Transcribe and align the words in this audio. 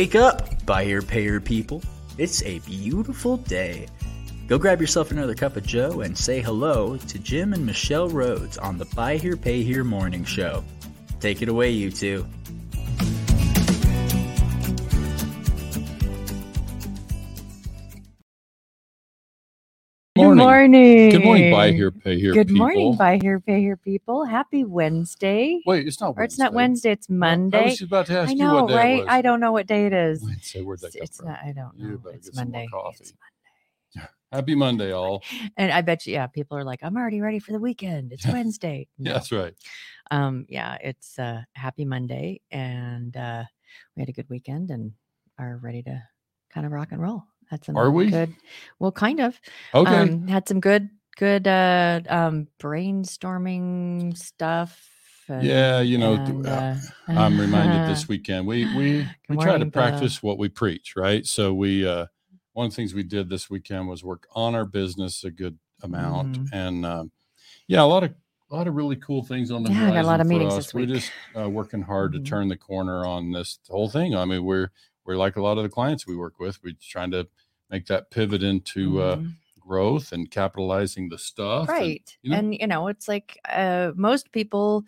Wake 0.00 0.14
up, 0.14 0.64
buyer 0.64 1.02
payer 1.02 1.40
people. 1.40 1.82
It's 2.16 2.42
a 2.44 2.60
beautiful 2.60 3.36
day. 3.36 3.86
Go 4.46 4.56
grab 4.56 4.80
yourself 4.80 5.10
another 5.10 5.34
cup 5.34 5.56
of 5.56 5.66
Joe 5.66 6.00
and 6.00 6.16
say 6.16 6.40
hello 6.40 6.96
to 6.96 7.18
Jim 7.18 7.52
and 7.52 7.66
Michelle 7.66 8.08
Rhoads 8.08 8.56
on 8.62 8.78
the 8.78 8.86
Buy 8.96 9.18
Here 9.18 9.36
Pay 9.36 9.62
Here 9.62 9.84
morning 9.84 10.24
show. 10.24 10.64
Take 11.20 11.42
it 11.42 11.50
away, 11.50 11.68
you 11.72 11.90
two. 11.90 12.26
Morning. 20.60 21.10
Good 21.10 21.24
morning, 21.24 21.50
buy 21.50 21.72
here, 21.72 21.90
pay 21.92 22.20
here. 22.20 22.34
Good 22.34 22.48
people. 22.48 22.58
morning, 22.58 22.96
buy 22.96 23.18
here, 23.22 23.40
pay 23.40 23.60
here, 23.60 23.76
people. 23.78 24.26
Happy 24.26 24.64
Wednesday. 24.64 25.60
Wait, 25.66 25.88
it's 25.88 26.00
not. 26.00 26.16
Or 26.16 26.24
it's 26.24 26.38
not 26.38 26.54
Wednesday. 26.54 26.56
Wednesday, 26.56 26.92
it's 26.92 27.10
I 27.10 27.18
Monday. 27.18 27.62
was 27.62 27.82
about 27.82 28.06
to 28.06 28.18
ask 28.18 28.30
I 28.30 28.34
you 28.34 28.38
know, 28.46 28.62
day 28.68 28.74
right? 28.74 29.04
I 29.08 29.22
don't 29.22 29.40
know 29.40 29.52
what 29.52 29.66
day 29.66 29.86
it 29.86 29.94
is. 29.94 30.22
Wednesday. 30.22 30.62
Where'd 30.62 30.80
that 30.80 30.88
It's, 30.88 30.96
come 30.96 31.08
it's 31.08 31.16
from? 31.16 31.26
not. 31.26 31.40
I 31.44 31.52
don't 31.52 31.78
know. 31.78 32.00
It's 32.14 32.38
some 32.38 32.50
more 32.50 32.62
Monday. 32.62 32.68
Happy 34.32 34.54
Monday, 34.54 34.92
all. 34.92 35.24
And 35.56 35.72
I 35.72 35.82
bet 35.82 36.06
you, 36.06 36.14
yeah, 36.14 36.28
people 36.28 36.58
are 36.58 36.64
like, 36.64 36.80
I'm 36.82 36.96
already 36.96 37.20
ready 37.22 37.38
for 37.40 37.52
the 37.52 37.60
weekend. 37.60 38.12
It's 38.12 38.26
Wednesday. 38.28 38.88
Yeah, 38.98 39.14
that's 39.14 39.32
right. 39.32 39.54
Um, 40.10 40.46
yeah, 40.48 40.78
it's 40.82 41.18
uh 41.18 41.42
happy 41.54 41.84
Monday, 41.86 42.42
and 42.50 43.16
uh 43.16 43.44
we 43.96 44.02
had 44.02 44.10
a 44.10 44.12
good 44.14 44.30
weekend 44.30 44.70
and 44.70 44.92
are 45.38 45.58
ready 45.62 45.82
to 45.84 46.02
kind 46.52 46.66
of 46.66 46.72
rock 46.72 46.92
and 46.92 47.02
roll. 47.02 47.24
Had 47.50 47.64
some 47.64 47.74
Are 47.74 47.90
we? 47.90 48.10
good 48.10 48.32
well, 48.78 48.92
kind 48.92 49.18
of. 49.20 49.40
Okay. 49.74 50.02
Um, 50.02 50.28
had 50.28 50.46
some 50.48 50.60
good, 50.60 50.88
good 51.16 51.48
uh, 51.48 52.00
um, 52.08 52.46
brainstorming 52.60 54.16
stuff. 54.16 54.88
yeah, 55.28 55.80
you 55.80 55.98
know, 55.98 56.14
and, 56.14 56.46
uh, 56.46 56.50
uh, 56.50 56.74
I'm 57.08 57.40
reminded 57.40 57.84
this 57.86 58.06
weekend 58.08 58.46
we 58.46 58.66
we 58.66 58.98
we 59.00 59.08
Good 59.28 59.34
try 59.36 59.58
to 59.58 59.66
morning, 59.66 59.70
Bill. 59.70 59.82
practice 59.82 60.22
what 60.22 60.38
we 60.38 60.48
preach, 60.48 60.94
right? 60.96 61.26
So 61.26 61.52
we 61.52 61.86
uh 61.86 62.06
one 62.52 62.66
of 62.66 62.72
the 62.72 62.76
things 62.76 62.94
we 62.94 63.02
did 63.02 63.28
this 63.28 63.50
weekend 63.50 63.88
was 63.88 64.04
work 64.04 64.26
on 64.34 64.54
our 64.54 64.64
business 64.64 65.24
a 65.24 65.30
good 65.30 65.58
amount, 65.82 66.38
Mhm. 66.38 66.52
and 66.52 66.86
um, 66.86 67.10
yeah, 67.68 67.82
a 67.82 67.84
lot 67.84 68.04
of 68.04 68.14
a 68.50 68.56
lot 68.56 68.68
of 68.68 68.74
really 68.74 68.96
cool 68.96 69.22
things 69.24 69.50
on 69.50 69.62
the 69.62 69.70
Yeah, 69.70 69.88
I 69.88 69.92
got 69.92 70.02
a 70.04 70.06
lot 70.06 70.20
of 70.20 70.26
meetings 70.26 70.56
us. 70.58 70.74
We're 70.74 70.86
just 70.86 71.14
uh, 71.36 71.48
working 71.50 71.82
hard 71.82 72.12
Mhm. 72.12 72.24
to 72.24 72.30
turn 72.30 72.48
the 72.48 72.56
corner 72.56 73.04
on 73.06 73.32
this 73.32 73.58
whole 73.68 73.88
thing. 73.88 74.14
I 74.16 74.24
mean, 74.24 74.44
we're 74.44 74.70
we're 75.10 75.16
like 75.16 75.34
a 75.34 75.42
lot 75.42 75.58
of 75.58 75.64
the 75.64 75.68
clients 75.68 76.06
we 76.06 76.14
work 76.14 76.38
with. 76.38 76.62
We're 76.62 76.74
trying 76.80 77.10
to 77.10 77.26
make 77.68 77.86
that 77.86 78.10
pivot 78.12 78.42
into 78.44 79.00
uh, 79.02 79.16
Mhm. 79.16 79.32
growth 79.58 80.12
and 80.12 80.30
capitalizing 80.30 81.08
the 81.08 81.18
stuff. 81.18 81.68
and, 81.68 81.78
right 81.78 82.16
you 82.22 82.30
know? 82.30 82.36
and 82.38 82.54
you 82.54 82.66
know 82.66 82.86
it's 82.88 83.06
like 83.08 83.38
uh 83.48 83.90
most 83.96 84.30
people 84.32 84.84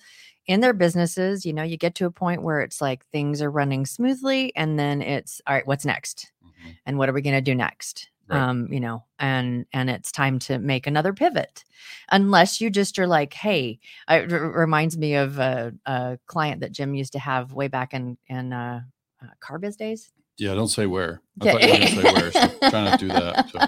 in 0.46 0.60
their 0.60 0.72
businesses 0.72 1.44
you 1.46 1.52
know 1.52 1.62
you 1.62 1.76
get 1.76 1.94
to 1.96 2.06
a 2.06 2.10
point 2.10 2.42
where 2.42 2.60
it's 2.60 2.80
like 2.80 3.04
things 3.06 3.42
are 3.42 3.50
running 3.50 3.84
smoothly 3.86 4.54
and 4.56 4.78
then 4.78 5.02
it's 5.02 5.40
all 5.46 5.54
right 5.54 5.66
what's 5.66 5.84
next 5.84 6.32
Mhm. 6.44 6.76
and 6.86 6.98
what 6.98 7.08
are 7.08 7.12
we 7.12 7.22
going 7.22 7.34
to 7.34 7.40
do 7.50 7.54
next 7.54 8.08
Right. 8.28 8.40
um 8.40 8.72
you 8.72 8.80
know 8.80 9.04
and 9.18 9.66
and 9.72 9.90
it's 9.90 10.10
time 10.10 10.38
to 10.40 10.58
make 10.58 10.86
another 10.88 11.12
pivot 11.12 11.64
unless 12.10 12.60
you 12.60 12.70
just 12.70 12.98
are 12.98 13.06
like 13.06 13.32
hey 13.34 13.78
it 14.08 14.32
r- 14.32 14.50
reminds 14.64 14.96
me 14.96 15.14
of 15.14 15.38
a, 15.38 15.72
a 15.86 16.18
client 16.26 16.60
that 16.62 16.72
jim 16.72 16.94
used 16.94 17.12
to 17.12 17.18
have 17.20 17.52
way 17.52 17.68
back 17.68 17.92
in 17.94 18.16
in 18.28 18.52
uh, 18.52 18.80
uh 19.22 19.26
car 19.40 19.58
biz 19.58 19.76
days 19.76 20.10
Yeah, 20.38 20.54
don't 20.54 20.68
say 20.68 20.86
where. 20.86 21.20
I 21.40 21.44
thought 21.52 21.62
you 21.62 21.68
were 21.70 21.76
going 21.76 21.88
to 21.88 21.94
say 21.94 22.12
where. 22.12 22.32
So 22.32 22.48
try 22.70 22.84
not 22.84 22.98
to 22.98 23.06
do 23.06 23.12
that. 23.12 23.48
So, 23.50 23.58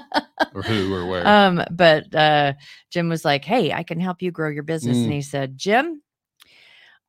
or 0.55 0.63
who 0.63 0.93
or 0.93 1.07
where. 1.07 1.27
um 1.27 1.63
but 1.71 2.15
uh 2.15 2.53
jim 2.91 3.09
was 3.09 3.25
like 3.25 3.45
hey 3.45 3.73
i 3.73 3.83
can 3.83 3.99
help 4.01 4.23
you 4.23 4.31
grow 4.31 4.49
your 4.49 4.63
business 4.63 4.99
Mm. 4.99 5.05
and 5.05 5.13
he 5.13 5.23
said 5.23 5.59
jim 5.59 6.03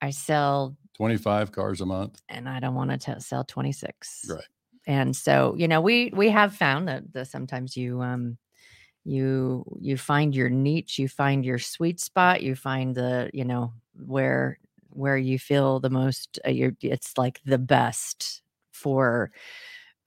i 0.02 0.10
sell 0.10 0.76
25 0.98 1.52
cars 1.52 1.82
a 1.82 1.86
month. 1.86 2.22
and 2.30 2.48
i 2.50 2.60
don't 2.60 2.76
want 2.76 3.02
to 3.02 3.20
sell 3.22 3.44
26 3.44 4.26
Right. 4.30 4.44
and 4.88 5.16
so 5.16 5.56
you 5.58 5.68
know 5.68 5.82
we 5.82 6.12
we 6.16 6.30
have 6.30 6.56
found 6.56 6.88
that, 6.88 7.12
that 7.14 7.28
sometimes 7.28 7.76
you 7.78 8.02
um 8.02 8.38
you 9.04 9.64
you 9.80 9.98
find 9.98 10.34
your 10.36 10.50
niche 10.50 10.98
you 10.98 11.08
find 11.08 11.46
your 11.46 11.60
sweet 11.60 12.00
spot 12.00 12.42
you 12.42 12.56
find 12.56 12.96
the 12.96 13.30
you 13.34 13.46
know 13.46 13.74
where 14.06 14.58
where 14.96 15.18
you 15.18 15.40
feel 15.40 15.80
the 15.80 15.90
most 15.90 16.40
uh, 16.46 16.50
you're 16.50 16.74
it's 16.82 17.18
like 17.18 17.42
the 17.46 17.58
best 17.60 18.44
for 18.74 19.32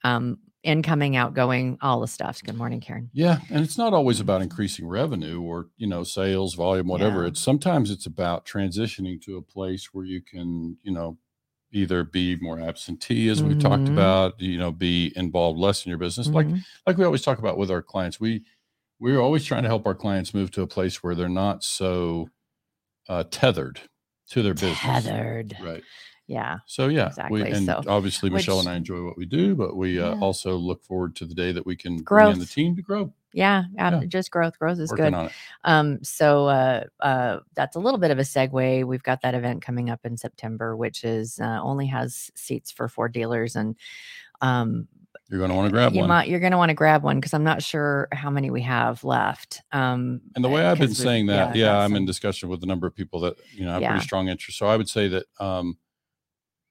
um 0.03 0.39
incoming 0.63 1.15
outgoing 1.17 1.77
all 1.81 2.01
the 2.01 2.07
stuff 2.07 2.43
good 2.43 2.55
morning 2.55 2.81
karen 2.81 3.11
Yeah, 3.11 3.39
and 3.49 3.63
it's 3.63 3.77
not 3.77 3.93
always 3.93 4.19
about 4.19 4.43
increasing 4.43 4.87
revenue 4.87 5.41
or 5.41 5.69
you 5.77 5.87
know 5.87 6.03
sales 6.03 6.53
volume, 6.53 6.87
whatever. 6.87 7.25
Yeah. 7.25 7.25
It's 7.25 7.39
sometimes 7.41 7.89
it's 7.89 8.05
about 8.05 8.45
transitioning 8.45 9.19
to 9.23 9.37
a 9.37 9.41
place 9.41 9.93
where 9.93 10.05
you 10.05 10.21
can 10.21 10.77
you 10.83 10.91
know 10.91 11.17
either 11.71 12.03
be 12.03 12.35
more 12.37 12.59
absentee, 12.59 13.29
as 13.29 13.43
we've 13.43 13.57
talked 13.57 13.89
Mhm. 13.89 13.89
about, 13.89 14.39
you 14.41 14.57
know, 14.57 14.71
be 14.71 15.11
involved 15.15 15.59
less 15.59 15.85
in 15.85 15.89
your 15.89 15.97
business. 15.99 16.33
Like 16.33 16.49
Mhm. 16.49 16.63
like 16.87 16.97
we 16.97 17.05
always 17.05 17.23
talk 17.23 17.39
about 17.39 17.57
with 17.57 17.71
our 17.71 17.81
clients, 17.83 18.19
we 18.19 18.45
we're 18.99 19.19
always 19.21 19.45
trying 19.45 19.63
to 19.63 19.69
help 19.69 19.87
our 19.87 19.95
clients 19.95 20.33
move 20.33 20.51
to 20.51 20.61
a 20.63 20.67
place 20.67 21.03
where 21.03 21.15
they're 21.15 21.29
not 21.29 21.63
so 21.63 22.31
uh, 23.09 23.23
tethered 23.31 23.81
to 24.29 24.41
their 24.41 24.53
business. 24.53 24.79
tethered 24.79 25.57
Right. 25.61 25.83
yeah 26.27 26.59
So 26.67 26.87
yeah, 26.87 27.07
Exactly, 27.07 27.43
we 27.43 27.49
and 27.51 27.65
so- 27.65 27.83
obviously 27.87 28.29
Michelle 28.29 28.59
and 28.59 28.69
I 28.69 28.75
enjoy 28.75 29.03
what 29.03 29.17
we 29.17 29.25
do, 29.25 29.55
but 29.55 29.75
we 29.75 29.99
uh, 29.99 30.13
Yeah. 30.15 30.19
also 30.21 30.55
look 30.55 30.83
forward 30.83 31.15
to 31.17 31.25
the 31.25 31.33
day 31.33 31.51
that 31.51 31.65
we 31.65 31.75
can 31.75 32.03
bring 32.03 32.29
in 32.31 32.39
the 32.39 32.45
team 32.45 32.75
to 32.75 32.81
grow. 32.81 33.11
yeah, 33.33 33.63
Yeah. 33.75 34.03
just 34.07 34.31
growth 34.31 34.57
growth 34.59 34.79
is 34.79 34.89
working 34.91 35.11
good 35.13 35.31
um 35.63 36.03
so 36.03 36.47
uh 36.47 36.83
uh 36.99 37.39
that's 37.53 37.75
a 37.75 37.79
little 37.79 37.99
bit 37.99 38.09
of 38.11 38.17
a 38.17 38.23
segue 38.23 38.83
we've 38.85 39.03
got 39.03 39.21
that 39.21 39.35
event 39.35 39.61
coming 39.61 39.89
up 39.91 39.99
in 40.03 40.17
september 40.17 40.75
which 40.75 41.03
is 41.03 41.39
uh, 41.39 41.59
only 41.61 41.85
has 41.85 42.31
seats 42.35 42.71
for 42.71 42.87
four 42.87 43.07
dealers 43.07 43.55
and 43.55 43.75
um 44.41 44.87
You're 45.29 45.39
going 45.39 45.49
to 45.51 45.55
want 45.55 45.67
to 45.67 45.71
grab 45.71 45.93
you 45.93 45.99
one. 45.99 46.07
might 46.09 46.27
you're 46.27 46.39
going 46.39 46.51
to 46.51 46.57
want 46.57 46.69
to 46.69 46.73
grab 46.75 47.03
one 47.03 47.17
because 47.17 47.33
i'm 47.33 47.43
not 47.43 47.61
sure 47.61 48.07
how 48.11 48.29
many 48.29 48.49
we 48.49 48.61
have 48.63 49.03
left 49.03 49.61
um 49.71 50.21
and 50.35 50.43
the 50.43 50.49
way 50.49 50.63
I've 50.65 50.79
been 50.79 50.93
saying 50.93 51.27
that, 51.27 51.55
yeah, 51.55 51.73
got 51.73 51.85
I'm 51.85 51.95
in 51.95 52.05
discussion 52.05 52.49
with 52.49 52.63
a 52.63 52.65
number 52.65 52.85
of 52.87 52.95
people 52.95 53.19
that 53.21 53.35
you 53.53 53.65
know 53.65 53.71
have 53.73 53.81
Yeah. 53.81 53.89
pretty 53.91 54.03
strong 54.03 54.27
interest. 54.27 54.57
So 54.59 54.67
I 54.67 54.75
would 54.77 54.87
say 54.89 55.07
that 55.07 55.25
um, 55.39 55.77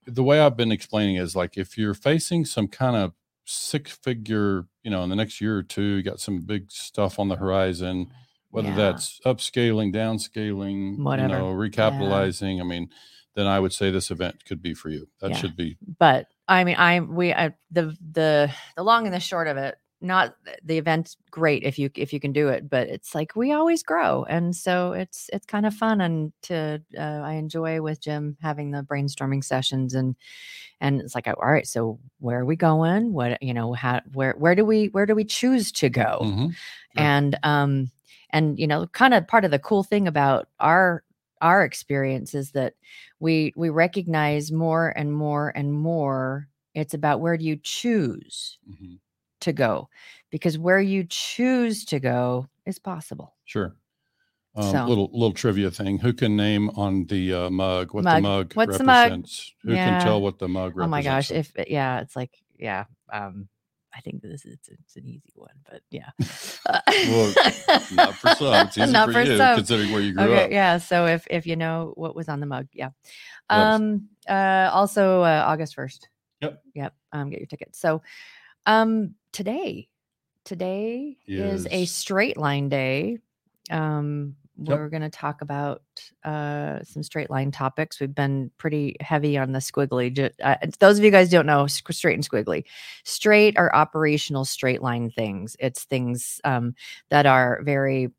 the 0.05 0.23
way 0.23 0.39
I've 0.39 0.55
been 0.57 0.71
explaining 0.71 1.17
is 1.17 1.35
like 1.35 1.57
if 1.57 1.77
you're 1.77 1.93
facing 1.93 2.45
some 2.45 2.67
kind 2.67 2.95
of 2.95 3.13
six 3.45 3.91
figure, 3.91 4.65
you 4.83 4.89
know, 4.91 5.03
in 5.03 5.09
the 5.09 5.15
next 5.15 5.41
year 5.41 5.57
or 5.57 5.63
two, 5.63 5.81
you 5.97 6.03
got 6.03 6.19
some 6.19 6.39
big 6.41 6.71
stuff 6.71 7.19
on 7.19 7.27
the 7.27 7.35
horizon, 7.35 8.07
whether 8.49 8.69
Yeah. 8.69 8.75
that's 8.75 9.19
upscaling, 9.25 9.93
downscaling, 9.93 11.03
Whatever. 11.03 11.27
you 11.33 11.39
know, 11.39 11.51
recapitalizing. 11.53 12.59
I 12.61 12.63
mean, 12.63 12.89
then 13.35 13.45
I 13.45 13.59
would 13.59 13.73
say 13.73 13.91
this 13.91 14.09
event 14.09 14.45
could 14.45 14.61
be 14.61 14.73
for 14.73 14.89
you. 14.89 15.07
That 15.21 15.31
Yeah. 15.31 15.37
should 15.37 15.55
be 15.55 15.77
but 15.99 16.27
I 16.49 16.65
mean, 16.65 16.77
I 16.77 17.01
we 17.01 17.33
I, 17.33 17.53
the 17.71 17.95
the 18.13 18.51
the 18.77 18.83
long 18.83 19.05
and 19.07 19.15
the 19.15 19.21
short 19.21 19.47
of 19.47 19.57
it. 19.57 19.77
Not 20.01 20.35
the 20.63 20.77
event's 20.77 21.17
great 21.29 21.63
if 21.63 21.79
you 21.79 21.89
if 21.95 22.13
you 22.13 22.21
can 22.21 22.33
do 22.33 22.49
it, 22.49 22.69
but 22.69 22.87
it's 22.89 23.15
like 23.15 23.35
we 23.35 23.51
always 23.53 23.83
grow, 23.83 24.23
and 24.29 24.55
so 24.55 24.93
it's 24.93 25.29
it's 25.33 25.45
kind 25.45 25.65
of 25.65 25.73
fun 25.75 26.01
and 26.01 26.33
to 26.43 26.81
uh, 26.97 27.01
I 27.01 27.33
enjoy 27.33 27.81
with 27.81 28.01
Jim 28.01 28.37
having 28.41 28.71
the 28.71 28.81
brainstorming 28.83 29.43
sessions 29.43 29.95
and 29.95 30.15
and 30.81 31.01
it's 31.01 31.15
like 31.15 31.27
all 31.27 31.35
right, 31.41 31.67
so 31.67 31.99
where 32.19 32.39
are 32.39 32.45
we 32.45 32.55
going? 32.55 33.13
What 33.13 33.41
you 33.43 33.53
know 33.53 33.73
how 33.73 34.01
where 34.13 34.33
where 34.37 34.55
do 34.55 34.65
we 34.65 34.87
where 34.87 35.05
do 35.05 35.15
we 35.15 35.25
choose 35.25 35.71
to 35.73 35.89
go? 35.89 36.19
Mhm. 36.23 36.51
Sure. 36.53 36.55
and 36.97 37.37
um 37.43 37.91
and 38.31 38.59
you 38.59 38.67
know 38.67 38.87
kind 38.87 39.13
of 39.13 39.27
part 39.27 39.45
of 39.45 39.51
the 39.51 39.59
cool 39.59 39.83
thing 39.83 40.07
about 40.07 40.47
our 40.59 41.03
our 41.41 41.63
experience 41.63 42.33
is 42.35 42.51
that 42.51 42.73
we 43.19 43.53
we 43.55 43.69
recognize 43.69 44.51
more 44.51 44.89
and 44.97 45.13
more 45.13 45.51
and 45.55 45.73
more 45.73 46.47
it's 46.75 46.93
about 46.93 47.19
where 47.21 47.37
do 47.37 47.45
you 47.45 47.55
choose 47.57 48.57
Mhm. 48.69 48.99
to 49.41 49.53
go 49.53 49.89
because 50.29 50.57
where 50.57 50.79
you 50.81 51.03
choose 51.05 51.85
to 51.85 51.99
go 51.99 52.47
is 52.65 52.77
possible 52.79 53.35
Sure. 53.45 53.75
Um, 54.55 54.71
So- 54.71 54.85
Little 54.85 55.09
little 55.13 55.31
trivia 55.33 55.71
thing. 55.71 55.99
Who 55.99 56.11
can 56.13 56.35
name 56.35 56.69
on 56.71 57.05
the 57.05 57.33
uh, 57.33 57.49
mug 57.49 57.93
what 57.93 58.03
the 58.03 58.09
Mug. 58.19 58.23
mug 58.23 58.53
What's 58.55 58.77
the 58.77 58.83
mug? 58.83 59.25
Who 59.63 59.73
Yeah. 59.73 59.85
can 59.99 60.01
tell 60.01 60.21
what 60.21 60.39
the 60.39 60.47
mug 60.47 60.75
represents? 60.75 60.85
oh 60.85 60.89
my 60.89 61.01
gosh 61.01 61.31
if 61.31 61.51
yeah 61.69 62.01
it's 62.01 62.15
like 62.15 62.37
yeah 62.57 62.85
um 63.13 63.47
i 63.95 63.99
think 64.01 64.21
this 64.21 64.45
is 64.45 64.57
it's, 64.69 64.95
an 64.95 65.05
easy 65.07 65.31
one 65.35 65.53
but 65.69 65.81
yeah 65.89 66.09
Well, 67.07 67.33
not 67.91 68.15
for 68.15 68.29
some. 68.29 68.67
It's 68.67 68.77
easy 68.77 68.91
Not 68.91 69.11
for, 69.11 69.21
you, 69.21 69.37
some. 69.37 69.55
considering 69.55 69.91
where 69.91 70.01
you 70.01 70.13
grew 70.13 70.33
okay 70.33 70.45
up. 70.45 70.51
yeah 70.51 70.77
so 70.77 71.05
if 71.05 71.25
if 71.29 71.45
you 71.47 71.55
know 71.55 71.93
what 71.95 72.15
was 72.15 72.29
on 72.29 72.39
the 72.39 72.45
mug 72.45 72.67
yeah 72.73 72.89
Yes. 73.51 73.75
um 73.75 74.09
uh 74.27 74.69
also 74.71 75.21
uh, 75.21 75.43
august 75.47 75.75
1st 75.75 76.07
Yep. 76.41 76.61
yep 76.75 76.93
um 77.13 77.29
get 77.29 77.39
your 77.39 77.47
tickets 77.47 77.79
so 77.79 78.01
um 78.65 79.15
today 79.33 79.87
today 80.45 81.17
is 81.27 81.67
a 81.71 81.85
straight 81.85 82.37
line 82.37 82.69
day 82.69 83.17
um 83.71 84.35
Yep. 84.67 84.79
we're 84.79 84.89
going 84.89 85.01
to 85.03 85.09
talk 85.09 85.41
about 85.41 85.81
uh 86.23 86.79
some 86.83 87.03
straight 87.03 87.29
line 87.29 87.51
topics. 87.51 87.99
We've 87.99 88.13
been 88.13 88.51
pretty 88.57 88.95
heavy 88.99 89.37
on 89.37 89.51
the 89.53 89.59
squiggly 89.59 90.31
uh, 90.43 90.55
those 90.79 90.97
of 90.99 91.05
you 91.05 91.11
guys 91.11 91.29
don't 91.29 91.45
know 91.45 91.67
straight 91.67 92.15
and 92.15 92.29
squiggly. 92.29 92.65
Straight 93.05 93.57
are 93.57 93.73
operational 93.75 94.45
straight 94.45 94.81
line 94.81 95.09
things. 95.11 95.55
It's 95.59 95.83
things 95.85 96.41
um 96.43 96.75
that 97.09 97.25
are 97.25 97.61
very 97.63 98.11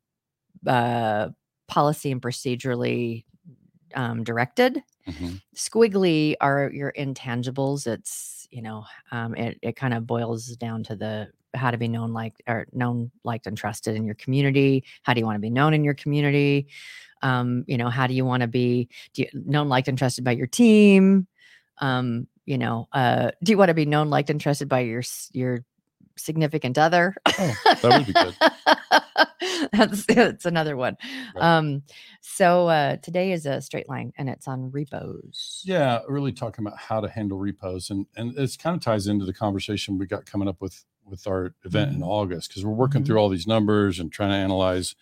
uh 0.67 1.29
policy 1.67 2.11
and 2.11 2.21
procedurally 2.21 3.25
um, 3.95 4.23
directed 4.23 4.83
Mhm. 5.07 5.41
Squiggly 5.55 6.35
are 6.41 6.69
your 6.73 6.93
intangibles. 6.97 7.87
It's 7.87 8.47
you 8.51 8.61
know, 8.61 8.85
um, 9.11 9.35
it 9.35 9.57
it 9.61 9.75
kind 9.75 9.93
of 9.93 10.05
boils 10.05 10.47
down 10.57 10.83
to 10.83 10.95
the 10.95 11.29
how 11.53 11.71
to 11.71 11.77
be 11.77 11.87
known, 11.87 12.13
like 12.13 12.35
or 12.47 12.67
known, 12.73 13.11
liked, 13.23 13.47
and 13.47 13.57
trusted 13.57 13.95
in 13.95 14.05
your 14.05 14.15
community. 14.15 14.83
How 15.03 15.13
do 15.13 15.19
you 15.19 15.25
want 15.25 15.35
to 15.35 15.41
be 15.41 15.49
known 15.49 15.73
in 15.73 15.83
your 15.83 15.93
community? 15.93 16.67
Um, 17.21 17.63
you 17.67 17.77
know, 17.77 17.89
how 17.89 18.07
do 18.07 18.13
you 18.13 18.25
want 18.25 18.41
to 18.41 18.47
be 18.47 18.89
do 19.13 19.23
you, 19.23 19.29
known, 19.33 19.69
liked, 19.69 19.87
and 19.87 19.97
trusted 19.97 20.23
by 20.23 20.31
your 20.31 20.47
team? 20.47 21.27
Um, 21.79 22.27
you 22.45 22.57
know, 22.57 22.87
uh, 22.93 23.31
do 23.43 23.51
you 23.51 23.57
want 23.57 23.69
to 23.69 23.73
be 23.75 23.85
known, 23.85 24.09
liked, 24.09 24.29
and 24.29 24.39
trusted 24.41 24.69
by 24.69 24.81
your 24.81 25.03
your 25.33 25.63
significant 26.17 26.77
other? 26.77 27.15
Oh, 27.39 27.55
that 27.81 27.83
would 27.83 28.05
be 28.07 28.13
good. 28.13 28.35
that's 29.73 30.05
that's 30.05 30.45
another 30.45 30.77
one. 30.77 30.97
Right. 31.35 31.43
Um, 31.57 31.83
so 32.21 32.67
uh, 32.67 32.97
today 32.97 33.31
is 33.31 33.45
a 33.45 33.61
straight 33.61 33.89
line, 33.89 34.13
and 34.17 34.29
it's 34.29 34.47
on 34.47 34.71
repos. 34.71 35.61
Yeah, 35.65 35.99
really 36.07 36.31
talking 36.31 36.65
about 36.65 36.77
how 36.77 37.01
to 37.01 37.09
handle 37.09 37.37
repos, 37.37 37.89
and 37.89 38.05
and 38.15 38.37
it's 38.37 38.57
kind 38.57 38.75
of 38.75 38.81
ties 38.81 39.07
into 39.07 39.25
the 39.25 39.33
conversation 39.33 39.97
we 39.97 40.05
got 40.05 40.25
coming 40.25 40.47
up 40.47 40.61
with 40.61 40.83
with 41.05 41.27
our 41.27 41.53
event 41.65 41.91
in 41.91 41.99
Mhm. 42.01 42.07
August 42.07 42.49
because 42.49 42.63
we're 42.63 42.71
working 42.73 43.01
Mhm. 43.01 43.05
through 43.07 43.17
all 43.17 43.29
these 43.29 43.47
numbers 43.47 43.99
and 43.99 44.11
trying 44.11 44.29
to 44.29 44.35
analyze 44.35 44.95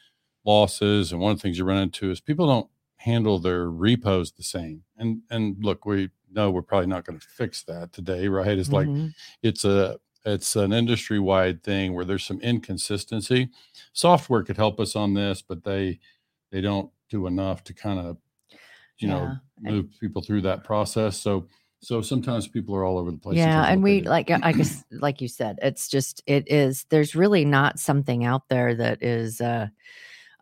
losses. 0.45 1.11
And 1.11 1.21
one 1.21 1.31
of 1.33 1.37
the 1.37 1.41
things 1.41 1.57
you 1.57 1.65
run 1.65 1.77
into 1.83 2.09
is 2.11 2.19
people 2.21 2.47
don't 2.47 2.69
handle 2.97 3.39
their 3.39 3.69
repos 3.69 4.31
the 4.31 4.43
same. 4.43 4.83
And 4.97 5.21
and 5.29 5.57
look, 5.63 5.85
we 5.85 6.09
know 6.31 6.51
we're 6.51 6.61
probably 6.61 6.87
not 6.87 7.05
going 7.05 7.19
to 7.19 7.27
fix 7.27 7.63
that 7.63 7.91
today, 7.93 8.27
right? 8.27 8.57
It's 8.57 8.71
like 8.71 8.87
Mhm. 8.87 9.13
it's 9.43 9.65
a 9.65 9.99
it's 10.25 10.55
an 10.55 10.73
industry 10.73 11.19
wide 11.19 11.63
thing 11.63 11.93
where 11.93 12.05
there's 12.05 12.25
some 12.25 12.41
inconsistency. 12.41 13.49
Software 13.93 14.43
could 14.43 14.57
help 14.57 14.79
us 14.79 14.95
on 14.95 15.13
this, 15.13 15.41
but 15.41 15.63
they 15.63 15.99
they 16.51 16.61
don't 16.61 16.91
do 17.09 17.27
enough 17.27 17.63
to 17.65 17.73
kind 17.73 17.99
of 17.99 18.17
you 18.97 19.07
know 19.07 19.21
Yeah, 19.23 19.35
and- 19.65 19.75
move 19.75 19.85
people 19.99 20.21
through 20.21 20.41
that 20.41 20.63
process. 20.63 21.17
So 21.17 21.47
so 21.81 22.01
sometimes 22.01 22.45
people 22.47 22.75
are 22.75 22.83
all 22.83 22.97
over 22.97 23.09
the 23.09 23.17
place. 23.17 23.37
yeah, 23.37 23.63
and 23.71 23.81
we 23.81 24.01
like 24.01 24.29
I 24.29 24.51
guess 24.51 24.83
like 24.91 25.21
you 25.21 25.29
said, 25.29 25.59
it's 25.61 25.87
just 25.87 26.21
it 26.27 26.51
is. 26.51 26.85
There's 26.89 27.15
really 27.15 27.45
not 27.45 27.79
something 27.79 28.25
out 28.25 28.49
there 28.49 28.75
that 28.75 29.01
is. 29.01 29.39
uh 29.41 29.67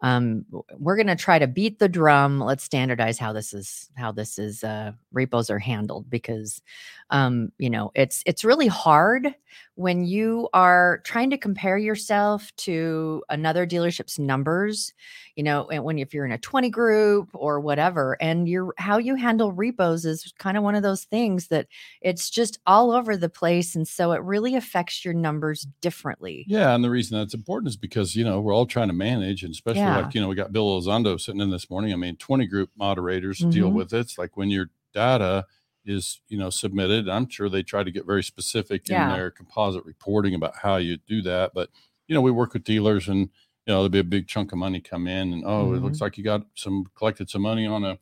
um 0.03 0.45
we're 0.77 0.95
going 0.95 1.07
to 1.07 1.15
try 1.15 1.39
to 1.39 1.47
beat 1.47 1.79
the 1.79 1.89
drum 1.89 2.39
let's 2.39 2.63
standardize 2.63 3.17
how 3.17 3.33
this 3.33 3.51
is 3.51 3.89
how 3.97 4.11
this 4.11 4.37
is 4.37 4.63
uh 4.63 4.91
repos 5.11 5.49
are 5.49 5.57
handled 5.57 6.07
because 6.07 6.61
um 7.09 7.51
you 7.57 7.67
know 7.67 7.89
it's 7.95 8.21
it's 8.27 8.43
really 8.43 8.67
hard 8.67 9.33
when 9.77 10.03
you 10.05 10.49
are 10.53 11.01
trying 11.05 11.29
to 11.29 11.37
compare 11.37 11.77
yourself 11.77 12.55
to 12.57 13.23
another 13.29 13.65
dealership's 13.67 14.17
numbers 14.17 14.93
you 15.35 15.43
know 15.43 15.67
and 15.69 15.83
when 15.83 15.99
if 15.99 16.13
you're 16.13 16.25
in 16.25 16.31
a 16.31 16.37
20 16.37 16.69
group 16.69 17.29
or 17.33 17.59
whatever 17.59 18.17
and 18.19 18.49
you're 18.49 18.73
how 18.77 18.97
you 18.97 19.15
handle 19.15 19.51
repos 19.51 20.03
is 20.03 20.33
kind 20.39 20.57
of 20.57 20.63
one 20.63 20.73
of 20.75 20.81
those 20.83 21.03
things 21.05 21.47
that 21.49 21.67
it's 22.01 22.29
just 22.29 22.59
all 22.65 22.91
over 22.91 23.15
the 23.15 23.29
place 23.29 23.75
and 23.75 23.87
so 23.87 24.11
it 24.13 24.21
really 24.23 24.55
affects 24.55 25.05
your 25.05 25.13
numbers 25.13 25.67
differently 25.81 26.43
Yeah, 26.47 26.73
and 26.73 26.83
the 26.83 26.89
reason 26.89 27.17
that's 27.17 27.33
important 27.35 27.69
is 27.69 27.77
because 27.77 28.15
you 28.15 28.23
know 28.23 28.41
we're 28.41 28.53
all 28.55 28.65
trying 28.65 28.87
to 28.87 28.93
manage, 28.93 29.43
and 29.43 29.51
especially 29.53 29.81
Yeah. 29.81 29.97
like 30.01 30.13
you 30.15 30.21
know 30.21 30.27
we 30.27 30.35
got 30.35 30.51
Bill 30.51 30.79
Elizondo 30.81 31.19
sitting 31.19 31.41
in 31.41 31.51
this 31.51 31.69
morning. 31.69 31.93
I 31.93 31.95
mean, 31.97 32.15
twenty 32.17 32.47
group 32.47 32.71
moderators 32.75 33.45
deal 33.45 33.69
Mhm. 33.69 33.73
with 33.73 33.93
it. 33.93 33.99
It's 33.99 34.17
like 34.17 34.37
when 34.37 34.49
your 34.49 34.69
data 34.93 35.45
is 35.87 36.21
you 36.27 36.37
know 36.37 36.49
submitted. 36.49 37.09
I'm 37.09 37.29
sure 37.29 37.49
they 37.49 37.63
try 37.63 37.83
to 37.83 37.91
get 37.91 38.05
very 38.05 38.23
specific 38.23 38.87
Yeah. 38.87 39.09
in 39.11 39.17
their 39.17 39.31
composite 39.31 39.85
reporting 39.85 40.35
about 40.35 40.55
how 40.55 40.77
you 40.77 40.97
do 41.07 41.21
that. 41.23 41.53
But 41.53 41.69
you 42.07 42.15
know 42.15 42.21
we 42.21 42.31
work 42.31 42.53
with 42.53 42.63
dealers, 42.63 43.07
and 43.07 43.19
you 43.19 43.29
know 43.67 43.75
there'll 43.77 43.89
be 43.89 43.99
a 43.99 44.03
big 44.03 44.27
chunk 44.27 44.51
of 44.51 44.57
money 44.57 44.79
come 44.79 45.07
in, 45.07 45.33
and 45.33 45.43
oh, 45.45 45.73
it 45.73 45.81
looks 45.81 45.97
mm-hmm. 45.97 46.03
like 46.05 46.17
you 46.17 46.23
got 46.23 46.45
some 46.55 46.85
collected 46.95 47.29
some 47.29 47.41
money 47.41 47.65
on 47.65 47.83
a 47.83 47.97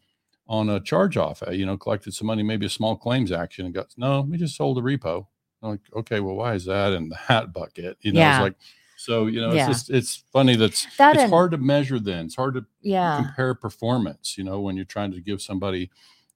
on 0.48 0.70
a 0.70 0.80
charge 0.80 1.18
off. 1.18 1.44
Eh? 1.48 1.52
You 1.52 1.66
know, 1.66 1.78
collected 1.78 2.14
some 2.14 2.28
money, 2.28 2.44
maybe 2.44 2.66
a 2.66 2.70
small 2.70 2.96
claims 2.96 3.32
action, 3.32 3.66
and 3.66 3.74
got 3.74 3.88
no, 3.98 4.22
we 4.22 4.38
just 4.38 4.56
sold 4.56 4.78
a 4.78 4.82
repo. 4.82 5.28
I'm 5.62 5.72
like, 5.72 5.82
okay, 5.96 6.20
well, 6.20 6.36
why 6.36 6.54
is 6.54 6.66
that 6.66 6.94
in 6.94 7.10
the 7.10 7.16
hat 7.28 7.54
bucket? 7.54 7.98
You 8.02 8.14
know, 8.14 8.20
Yeah. 8.20 8.38
it's 8.38 8.44
like, 8.44 8.56
so, 8.98 9.28
you 9.28 9.42
know, 9.42 9.52
Yeah. 9.52 9.70
it's 9.70 9.80
just, 9.80 9.90
it's 9.90 10.24
funny 10.32 10.56
that's, 10.56 10.86
That 10.98 11.16
it's 11.16 11.24
and- 11.24 11.34
hard 11.34 11.52
to 11.52 11.58
measure 11.58 12.00
then. 12.00 12.26
It's 12.26 12.36
hard 12.36 12.54
to 12.56 12.66
yeah 12.82 13.22
compare 13.24 13.54
performance, 13.56 14.38
you 14.38 14.44
know, 14.44 14.62
when 14.62 14.76
you're 14.76 14.86
trying 14.86 15.12
to 15.12 15.22
give 15.22 15.42
somebody, 15.42 15.90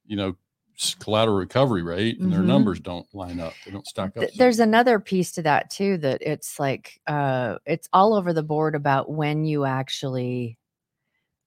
you 0.05 0.15
know, 0.15 0.35
collateral 0.99 1.37
recovery 1.37 1.83
rate 1.83 2.19
and 2.19 2.31
their 2.31 2.39
Mhm. 2.41 2.45
numbers 2.45 2.79
don't 2.79 3.05
line 3.13 3.39
up. 3.39 3.53
They 3.65 3.71
don't 3.71 3.85
stack 3.87 4.15
up. 4.17 4.23
Th- 4.23 4.33
there's 4.35 4.59
another 4.59 4.99
piece 4.99 5.31
to 5.33 5.41
that 5.43 5.69
too 5.69 5.97
that 5.97 6.21
it's 6.21 6.59
like 6.59 6.99
uh 7.07 7.57
it's 7.65 7.89
all 7.93 8.13
over 8.13 8.31
the 8.33 8.43
board 8.43 8.75
about 8.75 9.09
when 9.11 9.45
you 9.45 9.65
actually 9.65 10.57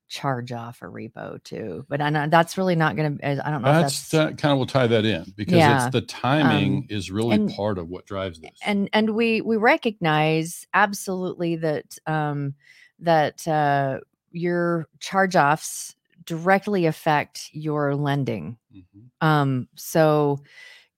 charge 0.09 0.53
off 0.53 0.83
a 0.83 0.85
repo 0.85 1.43
too 1.43 1.87
but 1.89 2.03
I 2.03 2.11
know 2.11 2.27
that's 2.29 2.59
really 2.59 2.77
not 2.77 2.97
going 2.97 3.17
to 3.17 3.27
i 3.27 3.35
don't 3.51 3.63
know 3.63 3.73
that's, 3.73 4.11
that's 4.11 4.11
that 4.11 4.37
kind 4.37 4.53
of 4.53 4.59
will 4.59 4.67
tie 4.67 4.87
that 4.87 5.07
in 5.07 5.33
because 5.39 5.55
Yeah. 5.55 5.87
it's 5.87 5.93
the 5.95 6.03
timing 6.03 6.77
Um, 6.77 6.87
is 6.91 7.11
really 7.11 7.37
and- 7.37 7.51
part 7.51 7.79
of 7.79 7.89
what 7.89 8.05
drives 8.05 8.39
this. 8.39 8.51
and 8.63 8.91
and 8.93 9.15
we 9.15 9.41
we 9.41 9.57
recognize 9.57 10.67
absolutely 10.75 11.57
that 11.57 11.97
um 12.07 12.53
that 12.99 13.49
uh 13.49 14.01
your 14.33 14.87
charge 15.01 15.35
offs 15.35 15.97
directly 16.27 16.87
affect 16.87 17.51
your 17.53 17.95
lending 17.95 18.57
Mhm. 18.75 19.11
um 19.27 19.69
so 19.77 20.41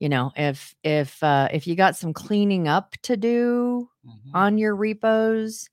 you 0.01 0.09
know 0.09 0.33
if 0.37 0.75
if 0.85 1.23
uh 1.23 1.49
if 1.53 1.67
you 1.67 1.77
got 1.77 1.97
some 1.97 2.13
cleaning 2.15 2.69
up 2.69 2.95
to 3.03 3.17
do 3.17 3.89
Mhm. 4.07 4.31
on 4.35 4.59
your 4.59 4.75
repos 4.77 5.69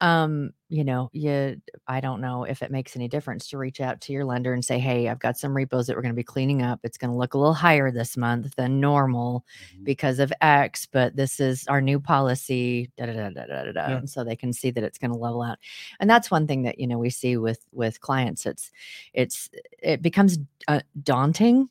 um 0.00 0.50
you 0.68 0.82
know 0.84 1.10
you 1.12 1.60
i 1.86 2.00
don't 2.00 2.20
know 2.20 2.44
if 2.44 2.62
it 2.62 2.70
makes 2.70 2.96
any 2.96 3.08
difference 3.08 3.48
to 3.48 3.58
reach 3.58 3.80
out 3.80 4.00
to 4.00 4.12
your 4.12 4.24
lender 4.24 4.52
and 4.54 4.64
say 4.64 4.78
hey 4.78 5.08
i've 5.08 5.18
got 5.18 5.36
some 5.36 5.54
repos 5.54 5.86
that 5.86 5.94
we're 5.96 6.02
going 6.02 6.14
to 6.14 6.16
be 6.16 6.22
cleaning 6.22 6.62
up 6.62 6.80
it's 6.84 6.96
going 6.98 7.10
to 7.10 7.16
look 7.16 7.34
a 7.34 7.38
little 7.38 7.54
higher 7.54 7.90
this 7.90 8.16
month 8.16 8.54
than 8.56 8.80
normal 8.80 9.44
Mhm. 9.76 9.84
because 9.84 10.18
of 10.18 10.32
x 10.40 10.86
but 10.86 11.16
this 11.16 11.38
is 11.40 11.66
our 11.68 11.80
new 11.82 12.00
policy 12.00 12.90
da, 12.96 13.06
da, 13.06 13.12
da, 13.12 13.28
da, 13.30 13.44
da, 13.46 13.64
da, 13.64 13.72
da, 13.72 13.88
Yeah. 13.88 13.96
and 13.98 14.08
so 14.08 14.24
they 14.24 14.36
can 14.36 14.52
see 14.52 14.70
that 14.70 14.84
it's 14.84 14.98
going 14.98 15.12
to 15.12 15.18
level 15.18 15.42
out 15.42 15.58
and 16.00 16.08
that's 16.08 16.30
one 16.30 16.46
thing 16.46 16.62
that 16.62 16.78
you 16.78 16.86
know 16.86 16.98
we 16.98 17.10
see 17.10 17.36
with 17.36 17.66
with 17.72 18.00
clients 18.00 18.46
it's 18.46 18.70
it's 19.12 19.50
it 19.82 20.02
becomes 20.02 20.38
uh, 20.68 20.80
daunting 21.02 21.68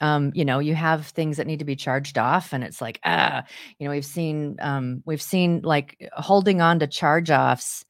um 0.00 0.32
you 0.34 0.44
know 0.44 0.58
you 0.58 0.74
have 0.74 1.06
things 1.06 1.36
that 1.36 1.46
need 1.46 1.58
to 1.58 1.64
be 1.64 1.76
charged 1.76 2.18
off 2.18 2.52
and 2.52 2.64
it's 2.64 2.80
like 2.80 3.00
ah 3.04 3.44
you 3.78 3.84
know 3.86 3.90
we've 3.90 4.04
seen 4.04 4.56
um 4.60 5.02
we've 5.06 5.22
seen 5.22 5.60
like 5.62 6.08
holding 6.14 6.60
on 6.60 6.78
to 6.78 6.86
charge 6.86 7.30
offs 7.30 7.84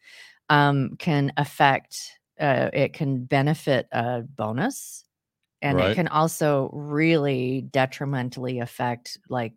um 0.50 0.96
can 0.98 1.32
affect 1.36 2.18
uh 2.40 2.70
it 2.72 2.92
can 2.92 3.24
benefit 3.24 3.88
a 3.92 4.22
bonus 4.22 5.04
and 5.62 5.78
Right. 5.78 5.90
it 5.90 5.92
can 5.92 6.08
also 6.08 6.70
really 6.72 7.62
detrimentally 7.70 8.60
affect 8.60 9.18
like 9.28 9.54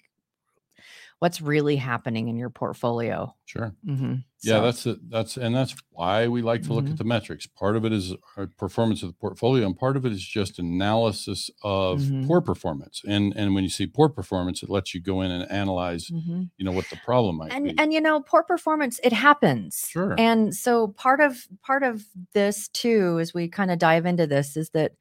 what's 1.19 1.41
really 1.41 1.75
happening 1.75 2.27
in 2.27 2.37
your 2.37 2.49
portfolio 2.49 3.33
Sure. 3.45 3.73
hmm 3.85 4.15
Yeah, 4.43 4.59
that's 4.59 4.85
it. 4.85 5.09
That's 5.09 5.37
and 5.37 5.55
that's 5.55 5.73
why 5.91 6.27
we 6.27 6.41
like 6.41 6.63
to 6.63 6.73
look 6.73 6.89
Mhm. 6.89 6.91
at 6.91 6.97
the 6.97 7.05
metrics. 7.05 7.47
Part 7.47 7.77
of 7.77 7.85
it 7.85 7.93
is 7.93 8.13
our 8.37 8.47
performance 8.47 9.01
of 9.01 9.09
the 9.09 9.15
portfolio, 9.15 9.65
and 9.65 9.77
part 9.77 9.95
of 9.97 10.05
it 10.05 10.11
is 10.11 10.23
just 10.23 10.59
analysis 10.59 11.49
of 11.63 12.11
Mhm. 12.11 12.23
poor 12.23 12.41
performance. 12.41 13.01
And 13.07 13.33
and 13.37 13.55
when 13.55 13.63
you 13.63 13.69
see 13.69 13.87
poor 13.87 14.09
performance, 14.09 14.61
it 14.61 14.69
lets 14.69 14.93
you 14.93 15.01
go 15.01 15.21
in 15.21 15.31
and 15.31 15.49
analyze, 15.49 16.11
hmm 16.11 16.43
you 16.57 16.65
know, 16.65 16.73
what 16.73 16.89
the 16.89 16.97
problem 16.97 17.37
might 17.37 17.55
and 17.55 17.73
be. 17.73 17.77
and 17.77 17.93
you 17.93 18.01
know 18.01 18.21
poor 18.21 18.43
performance 18.43 18.99
it 19.03 19.13
happens 19.13 19.93
Sure. 19.93 20.17
and 20.17 20.55
so 20.55 20.87
part 20.89 21.19
of 21.19 21.47
part 21.61 21.83
of 21.83 22.05
this 22.33 22.67
too 22.69 23.19
as 23.19 23.33
we 23.33 23.47
kind 23.47 23.71
of 23.71 23.79
dive 23.79 24.05
into 24.05 24.27
this 24.27 24.55
is 24.57 24.69
that 24.71 24.93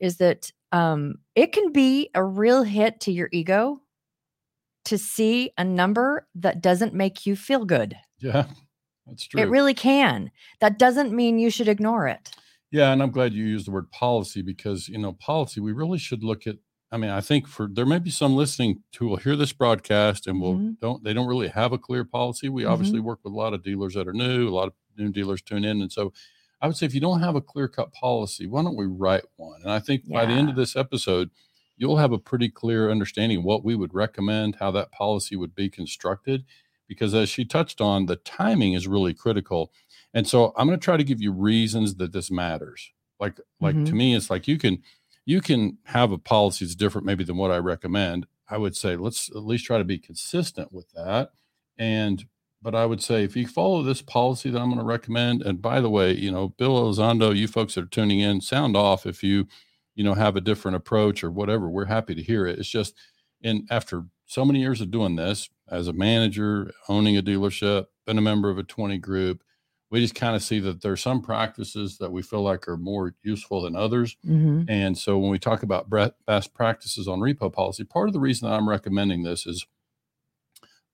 is 0.00 0.18
that 0.18 0.52
um 0.72 1.16
it 1.34 1.52
can 1.52 1.72
be 1.72 2.10
a 2.14 2.24
real 2.24 2.62
hit 2.62 3.00
to 3.00 3.12
your 3.12 3.28
ego 3.32 3.80
to 4.84 4.98
see 4.98 5.52
a 5.58 5.64
number 5.64 6.26
that 6.34 6.60
doesn't 6.62 6.94
make 6.94 7.26
you 7.26 7.36
feel 7.36 7.64
good 7.64 7.96
yeah, 8.18 8.46
that's 9.10 9.26
true. 9.26 9.42
it 9.42 9.48
really 9.50 9.74
can 9.74 10.30
that 10.60 10.78
doesn't 10.78 11.12
mean 11.12 11.38
you 11.38 11.50
should 11.50 11.68
ignore 11.68 12.08
it 12.08 12.30
Yeah, 12.70 12.92
and 12.92 13.02
I'm 13.02 13.10
glad 13.10 13.34
you 13.34 13.44
used 13.44 13.66
the 13.66 13.72
word 13.72 13.90
policy 13.90 14.40
because 14.42 14.88
you 14.88 14.96
know 14.98 15.12
policy. 15.12 15.60
We 15.60 15.72
really 15.72 15.98
should 15.98 16.22
look 16.24 16.46
at. 16.46 16.56
I 16.92 16.96
mean, 16.96 17.10
I 17.10 17.20
think 17.20 17.46
for 17.48 17.68
there 17.72 17.86
may 17.86 17.98
be 18.00 18.10
some 18.10 18.34
listening 18.36 18.82
who 18.98 19.06
will 19.08 19.16
hear 19.16 19.36
this 19.36 19.52
broadcast 19.52 20.26
and 20.28 20.40
will 20.40 20.54
Mhm. 20.56 20.78
don't 20.80 21.02
they 21.04 21.12
don't 21.12 21.26
really 21.26 21.48
have 21.48 21.72
a 21.72 21.78
clear 21.78 22.04
policy. 22.04 22.48
We 22.48 22.62
Mm-hmm. 22.62 22.72
obviously 22.72 23.00
work 23.00 23.18
with 23.24 23.32
a 23.32 23.36
lot 23.36 23.54
of 23.54 23.62
dealers 23.64 23.94
that 23.94 24.06
are 24.08 24.12
new. 24.12 24.48
A 24.48 24.54
lot 24.60 24.68
of 24.68 24.74
new 24.96 25.10
dealers 25.10 25.42
tune 25.42 25.64
in, 25.64 25.80
and 25.82 25.90
so 25.92 26.12
I 26.62 26.66
would 26.68 26.76
say 26.76 26.86
if 26.86 26.94
you 26.94 27.00
don't 27.00 27.20
have 27.20 27.34
a 27.36 27.40
clear 27.40 27.66
cut 27.68 27.92
policy, 27.92 28.46
why 28.46 28.62
don't 28.62 28.76
we 28.76 28.86
write 28.86 29.24
one? 29.36 29.60
And 29.62 29.70
I 29.72 29.80
think 29.80 30.08
by 30.08 30.24
the 30.26 30.32
end 30.34 30.48
of 30.50 30.56
this 30.56 30.76
episode, 30.76 31.30
you'll 31.76 31.96
have 31.96 32.12
a 32.12 32.18
pretty 32.18 32.50
clear 32.50 32.90
understanding 32.90 33.38
of 33.38 33.44
what 33.44 33.64
we 33.64 33.74
would 33.74 33.94
recommend, 33.94 34.56
how 34.56 34.70
that 34.72 34.92
policy 34.92 35.34
would 35.36 35.54
be 35.56 35.68
constructed. 35.70 36.44
Because 36.90 37.14
as 37.14 37.30
she 37.30 37.46
touched 37.46 37.80
on, 37.80 38.06
the 38.08 38.16
timing 38.18 38.74
is 38.74 38.88
really 38.88 39.14
critical. 39.14 39.72
And 40.14 40.28
so 40.28 40.52
I'm 40.58 40.68
going 40.68 40.78
to 40.80 40.84
try 40.84 40.98
to 40.98 41.04
give 41.04 41.22
you 41.22 41.32
reasons 41.32 41.96
that 41.96 42.12
this 42.12 42.30
matters. 42.32 42.92
Like, 43.20 43.40
like 43.62 43.84
to 43.86 43.94
Mhm. 43.94 43.96
me, 43.96 44.14
it's 44.16 44.30
like 44.30 44.48
you 44.48 44.58
can 44.58 44.82
you 45.26 45.40
can 45.40 45.78
have 45.86 46.12
a 46.12 46.18
policy 46.18 46.64
that's 46.66 46.74
different 46.76 47.06
maybe 47.06 47.24
than 47.24 47.38
what 47.38 47.52
I 47.52 47.58
recommend. 47.58 48.26
I 48.50 48.58
would 48.58 48.76
say 48.76 48.96
let's 48.96 49.30
at 49.30 49.44
least 49.46 49.66
try 49.66 49.78
to 49.78 49.84
be 49.84 49.98
consistent 49.98 50.72
with 50.72 50.90
that. 50.92 51.30
And 51.78 52.26
but 52.62 52.74
I 52.74 52.86
would 52.86 53.02
say 53.02 53.24
if 53.24 53.36
you 53.36 53.46
follow 53.46 53.82
this 53.84 54.02
policy 54.02 54.50
that 54.50 54.60
I'm 54.60 54.68
going 54.70 54.78
to 54.80 54.84
recommend, 54.84 55.42
and 55.42 55.62
by 55.62 55.80
the 55.80 55.90
way, 55.90 56.12
you 56.16 56.30
know, 56.32 56.48
Bill 56.50 56.76
Elizondo, 56.82 57.34
you 57.36 57.48
folks 57.48 57.74
that 57.76 57.84
are 57.84 57.88
tuning 57.88 58.20
in, 58.20 58.40
sound 58.42 58.76
off 58.76 59.06
if 59.06 59.22
you 59.24 59.46
you 59.96 60.04
know, 60.04 60.14
have 60.14 60.36
a 60.36 60.40
different 60.40 60.76
approach 60.76 61.24
or 61.24 61.30
whatever, 61.30 61.68
we're 61.70 61.84
happy 61.86 62.14
to 62.14 62.22
hear 62.22 62.46
it. 62.46 62.58
It's 62.58 62.68
just, 62.68 62.94
in 63.42 63.66
after 63.70 64.04
so 64.30 64.44
many 64.44 64.60
years 64.60 64.80
of 64.80 64.92
doing 64.92 65.16
this 65.16 65.50
as 65.68 65.88
a 65.88 65.92
manager, 65.92 66.72
owning 66.88 67.16
a 67.16 67.22
dealership, 67.22 67.86
been 68.06 68.16
a 68.16 68.20
member 68.20 68.48
of 68.48 68.58
a 68.58 68.62
20 68.62 68.96
group, 68.98 69.42
we 69.90 70.00
just 70.00 70.14
kind 70.14 70.36
of 70.36 70.42
see 70.42 70.60
that 70.60 70.82
there 70.82 70.92
are 70.92 70.96
some 70.96 71.20
practices 71.20 71.98
that 71.98 72.12
we 72.12 72.22
feel 72.22 72.42
like 72.42 72.68
are 72.68 72.76
more 72.76 73.12
useful 73.24 73.62
than 73.62 73.74
others. 73.74 74.16
Mhm. 74.24 74.66
And 74.68 74.96
so 74.96 75.18
when 75.18 75.32
we 75.32 75.40
talk 75.40 75.64
about 75.64 75.90
best 75.90 76.54
practices 76.54 77.08
on 77.08 77.18
repo 77.18 77.52
policy, 77.52 77.82
part 77.82 78.08
of 78.08 78.12
the 78.12 78.20
reason 78.20 78.48
that 78.48 78.54
I'm 78.54 78.68
recommending 78.68 79.24
this 79.24 79.48
is 79.48 79.66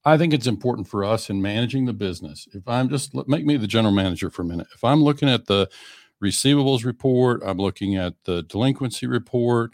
I 0.06 0.16
think 0.16 0.32
it's 0.32 0.46
important 0.46 0.88
for 0.88 1.04
us 1.04 1.28
in 1.28 1.42
managing 1.42 1.84
the 1.84 1.92
business. 1.92 2.46
If 2.54 2.66
I'm 2.68 2.88
just 2.88 3.12
make 3.28 3.44
me 3.44 3.56
the 3.58 3.66
general 3.66 3.92
manager 3.92 4.30
for 4.30 4.42
a 4.42 4.44
minute. 4.46 4.68
If 4.74 4.84
I'm 4.84 5.02
looking 5.02 5.28
at 5.28 5.46
the 5.46 5.68
receivables 6.24 6.84
report, 6.84 7.42
I'm 7.44 7.58
looking 7.58 7.96
at 7.96 8.14
the 8.24 8.44
delinquency 8.44 9.06
report, 9.06 9.72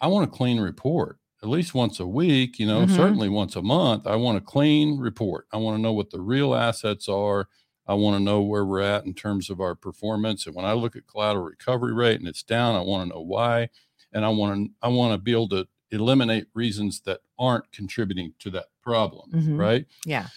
I 0.00 0.06
want 0.06 0.28
a 0.28 0.30
clean 0.30 0.60
report 0.60 1.17
at 1.42 1.48
least 1.48 1.74
once 1.74 2.00
a 2.00 2.06
week, 2.06 2.58
you 2.58 2.66
know, 2.66 2.84
Mhm. 2.86 2.96
certainly 2.96 3.28
once 3.28 3.54
a 3.56 3.62
month. 3.62 4.06
I 4.06 4.16
want 4.16 4.38
a 4.38 4.40
clean 4.40 4.98
report. 4.98 5.46
I 5.52 5.56
want 5.58 5.76
to 5.76 5.82
know 5.82 5.92
what 5.92 6.10
the 6.10 6.20
real 6.20 6.54
assets 6.54 7.08
are. 7.08 7.48
I 7.86 7.94
want 7.94 8.16
to 8.18 8.22
know 8.22 8.42
where 8.42 8.64
we're 8.66 8.80
at 8.80 9.06
in 9.06 9.14
terms 9.14 9.48
of 9.48 9.60
our 9.60 9.74
performance. 9.74 10.46
And 10.46 10.54
when 10.54 10.64
I 10.64 10.72
look 10.72 10.96
at 10.96 11.06
collateral 11.06 11.44
recovery 11.46 11.94
rate 11.94 12.18
and 12.18 12.28
it's 12.28 12.42
down, 12.42 12.74
I 12.74 12.80
want 12.80 13.08
to 13.08 13.14
know 13.14 13.22
why. 13.22 13.70
And 14.12 14.24
I 14.24 14.28
want 14.30 14.66
to 14.66 14.72
I 14.82 14.88
want 14.88 15.12
to 15.14 15.18
be 15.18 15.32
able 15.32 15.48
to 15.50 15.68
eliminate 15.90 16.48
reasons 16.54 17.00
that 17.02 17.20
aren't 17.38 17.70
contributing 17.72 18.34
to 18.40 18.50
that 18.50 18.66
problem, 18.82 19.30
Mhm. 19.32 19.58
right? 19.58 19.86
Yeah. 20.04 20.28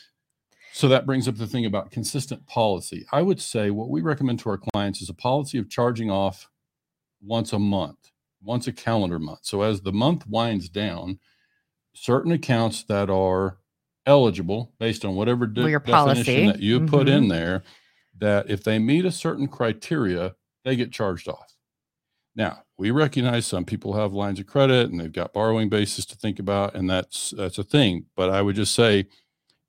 So 0.72 0.88
that 0.88 1.06
brings 1.06 1.28
up 1.28 1.36
the 1.36 1.48
thing 1.48 1.66
about 1.66 1.92
consistent 1.92 2.48
policy. 2.48 3.06
I 3.12 3.22
would 3.22 3.42
say 3.42 3.70
what 3.72 3.90
we 3.90 4.00
recommend 4.02 4.40
to 4.40 4.50
our 4.50 4.58
clients 4.58 5.02
is 5.02 5.10
a 5.10 5.14
policy 5.14 5.58
of 5.58 5.70
charging 5.70 6.10
off 6.10 6.50
once 7.22 7.52
a 7.52 7.60
month, 7.60 8.11
once 8.44 8.68
a 8.68 8.74
calendar 8.74 9.20
month. 9.20 9.40
So 9.44 9.62
as 9.62 9.82
the 9.82 9.94
month 9.94 10.28
winds 10.28 10.70
down, 10.70 11.20
certain 11.94 12.32
accounts 12.32 12.84
that 12.84 13.10
are 13.10 13.58
eligible 14.06 14.74
based 14.80 15.06
on 15.06 15.16
whatever 15.16 15.46
de- 15.46 15.62
Well, 15.62 15.70
your 15.70 15.80
definition 15.80 16.24
policy. 16.24 16.46
that 16.48 16.60
you 16.60 16.82
put 16.82 17.08
mm-hmm. 17.08 17.24
in 17.24 17.28
there, 17.28 17.64
that 18.18 18.50
if 18.50 18.64
they 18.64 18.80
meet 18.80 19.06
a 19.06 19.12
certain 19.12 19.48
criteria, 19.48 20.36
they 20.64 20.76
get 20.76 20.92
charged 20.92 21.28
off. 21.28 21.56
Now, 22.36 22.64
we 22.78 22.92
recognize 22.92 23.46
some 23.46 23.66
people 23.66 23.94
have 23.94 24.14
lines 24.14 24.40
of 24.40 24.48
credit 24.48 24.90
and 24.90 25.00
they've 25.00 25.12
got 25.12 25.34
borrowing 25.34 25.70
bases 25.70 26.06
to 26.08 26.16
think 26.16 26.40
about, 26.40 26.76
and 26.76 26.90
that's 26.90 27.32
that's 27.32 27.58
a 27.58 27.64
thing. 27.64 28.06
But 28.16 28.30
I 28.30 28.42
would 28.42 28.56
just 28.56 28.74
say, 28.74 29.08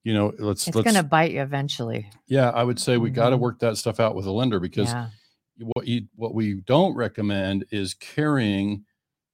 you 0.04 0.14
know, 0.14 0.32
let's 0.38 0.66
It's 0.68 0.76
let's 0.76 0.84
going 0.84 1.02
to 1.02 1.08
bite 1.08 1.32
you 1.32 1.42
eventually. 1.42 2.08
yeah, 2.26 2.50
I 2.50 2.62
would 2.62 2.78
say 2.78 2.96
we 2.98 3.10
got 3.10 3.30
to 3.30 3.36
mm-hmm. 3.36 3.42
work 3.42 3.58
that 3.60 3.76
stuff 3.76 4.00
out 4.00 4.14
with 4.14 4.26
a 4.26 4.30
lender 4.30 4.60
because 4.60 4.88
Yeah. 4.92 5.08
What 5.58 5.86
you 5.86 6.08
what 6.16 6.34
we 6.34 6.60
don't 6.62 6.94
recommend 6.96 7.66
is 7.70 7.94
carrying 7.94 8.84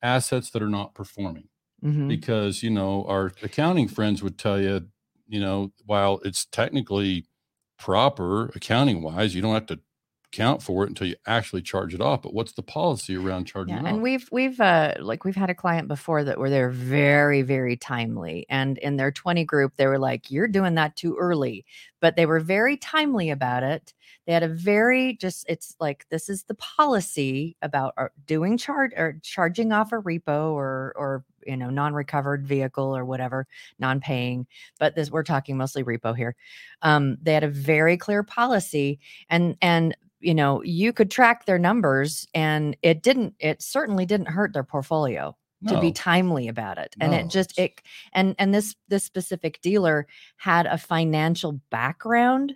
assets 0.02 0.50
that 0.50 0.62
are 0.62 0.68
not 0.68 0.94
performing 0.94 1.48
Mhm. 1.82 2.08
because 2.08 2.62
you 2.62 2.70
know 2.70 3.04
our 3.06 3.32
accounting 3.42 3.88
friends 3.88 4.22
would 4.22 4.38
tell 4.38 4.60
you, 4.60 4.88
you 5.28 5.40
know, 5.40 5.72
while 5.86 6.20
it's 6.24 6.44
technically 6.46 7.26
proper 7.78 8.46
accounting 8.56 9.02
wise, 9.02 9.34
you 9.34 9.42
don't 9.42 9.54
have 9.54 9.66
to 9.66 9.80
account 10.32 10.62
for 10.62 10.84
it 10.84 10.88
until 10.90 11.06
you 11.08 11.16
actually 11.26 11.62
charge 11.62 11.94
it 11.94 12.00
off. 12.00 12.22
But 12.22 12.34
what's 12.34 12.52
the 12.52 12.62
policy 12.62 13.16
around 13.16 13.46
charging 13.46 13.66
Yeah, 13.66 13.82
it 13.82 13.84
and 13.84 14.00
we've 14.02 14.26
we've 14.32 14.58
uh 14.60 14.94
like 14.98 15.24
we've 15.24 15.36
had 15.36 15.50
a 15.50 15.54
client 15.54 15.88
before 15.88 16.24
that 16.24 16.38
where 16.38 16.48
they're 16.48 16.70
very 16.70 17.42
very 17.42 17.76
timely, 17.76 18.46
and 18.48 18.78
in 18.78 18.96
their 18.96 19.12
twenty 19.12 19.44
group 19.44 19.74
they 19.76 19.86
were 19.86 19.98
like, 19.98 20.30
"You're 20.30 20.48
doing 20.48 20.74
that 20.76 20.96
too 20.96 21.16
early," 21.18 21.66
but 22.00 22.16
they 22.16 22.24
were 22.24 22.40
very 22.40 22.78
timely 22.78 23.28
about 23.28 23.62
it. 23.64 23.92
They 24.26 24.32
had 24.32 24.42
a 24.42 24.48
very 24.48 25.16
just 25.16 25.44
it's 25.50 25.76
like 25.80 26.08
this 26.08 26.30
is 26.30 26.44
the 26.44 26.54
policy 26.54 27.56
about 27.60 27.92
uh, 27.98 28.08
doing 28.24 28.56
charge 28.56 28.92
or 28.96 29.18
charging 29.22 29.70
off 29.72 29.92
a 29.92 29.96
repo 29.96 30.52
or 30.52 30.94
or 30.96 31.24
you 31.46 31.56
know 31.56 31.68
non-recovered 31.70 32.46
vehicle 32.46 32.96
or 32.96 33.04
whatever 33.04 33.46
non-paying 33.78 34.46
but 34.78 34.96
this 34.96 35.08
we're 35.10 35.22
talking 35.22 35.56
mostly 35.56 35.84
repo 35.84 36.14
here 36.14 36.34
um 36.82 37.16
they 37.22 37.32
had 37.32 37.44
a 37.44 37.48
very 37.48 37.96
clear 37.96 38.22
policy 38.22 38.98
and 39.30 39.56
and 39.62 39.96
you 40.20 40.34
know 40.34 40.62
you 40.62 40.92
could 40.92 41.10
track 41.10 41.46
their 41.46 41.58
numbers 41.58 42.26
and 42.34 42.76
it 42.82 43.02
didn't 43.02 43.34
it 43.38 43.62
certainly 43.62 44.06
didn't 44.06 44.28
hurt 44.28 44.52
their 44.52 44.64
portfolio 44.64 45.36
to 45.66 45.80
be 45.80 45.90
timely 45.90 46.46
about 46.46 46.78
it 46.78 46.94
and 47.00 47.12
No, 47.12 47.18
it 47.18 47.28
just 47.28 47.58
it 47.58 47.82
and 48.12 48.34
and 48.38 48.54
this 48.54 48.76
this 48.88 49.04
specific 49.04 49.60
dealer 49.60 50.06
had 50.36 50.66
a 50.66 50.78
financial 50.78 51.60
background 51.70 52.54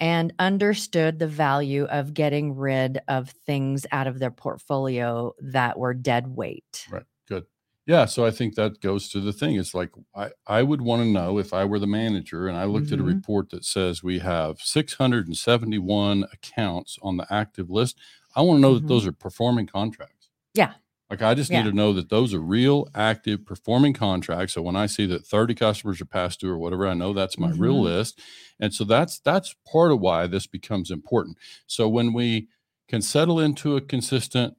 and 0.00 0.32
understood 0.38 1.18
the 1.18 1.28
value 1.28 1.84
of 1.84 2.14
getting 2.14 2.56
rid 2.56 3.00
of 3.08 3.30
things 3.30 3.86
out 3.92 4.06
of 4.06 4.18
their 4.18 4.30
portfolio 4.30 5.34
that 5.40 5.78
were 5.78 5.94
dead 5.94 6.28
weight 6.28 6.86
Right. 6.90 7.04
Good. 7.28 7.44
Yeah. 7.86 8.04
So 8.04 8.24
I 8.24 8.30
think 8.30 8.54
that 8.54 8.80
goes 8.80 9.08
to 9.08 9.20
the 9.20 9.32
thing. 9.32 9.56
It's 9.56 9.74
like 9.74 9.90
I, 10.14 10.30
I 10.46 10.62
would 10.62 10.80
want 10.82 11.02
to 11.02 11.06
know 11.08 11.38
if 11.38 11.52
I 11.52 11.64
were 11.64 11.80
the 11.80 11.86
manager 11.86 12.46
and 12.46 12.56
I 12.56 12.64
looked 12.64 12.92
at 12.92 13.00
a 13.00 13.02
Mhm. 13.02 13.06
report 13.14 13.50
that 13.50 13.64
says 13.64 14.02
we 14.04 14.20
have 14.20 14.60
671 14.60 16.24
accounts 16.32 16.98
on 17.02 17.16
the 17.16 17.26
active 17.32 17.70
list. 17.70 17.98
I 18.36 18.42
want 18.42 18.58
to 18.58 18.60
know 18.62 18.74
that 18.74 18.84
Mhm. 18.84 18.88
those 18.88 19.06
are 19.06 19.12
performing 19.12 19.66
contracts. 19.66 20.28
Yeah. 20.54 20.74
Like 21.10 21.22
I 21.22 21.34
just 21.34 21.50
Yeah. 21.50 21.62
need 21.62 21.70
to 21.70 21.76
know 21.76 21.92
that 21.92 22.08
those 22.08 22.32
are 22.32 22.40
real, 22.40 22.88
active, 22.94 23.44
performing 23.44 23.92
contracts. 23.94 24.54
So 24.54 24.62
when 24.62 24.76
I 24.76 24.86
see 24.86 25.04
that 25.06 25.26
30 25.26 25.54
customers 25.54 26.00
are 26.00 26.04
past 26.06 26.40
due 26.40 26.50
or 26.50 26.58
whatever, 26.58 26.86
I 26.86 26.94
know 26.94 27.12
that's 27.12 27.36
my 27.38 27.50
real 27.50 27.76
Mhm. 27.80 27.82
list. 27.82 28.20
And 28.60 28.72
so 28.72 28.84
that's 28.84 29.18
that's 29.18 29.54
part 29.70 29.90
of 29.92 30.00
why 30.00 30.26
this 30.28 30.46
becomes 30.46 30.90
important. 30.90 31.36
So 31.66 31.88
when 31.88 32.12
we 32.12 32.48
can 32.88 33.02
settle 33.02 33.40
into 33.40 33.76
a 33.76 33.80
consistent 33.80 34.56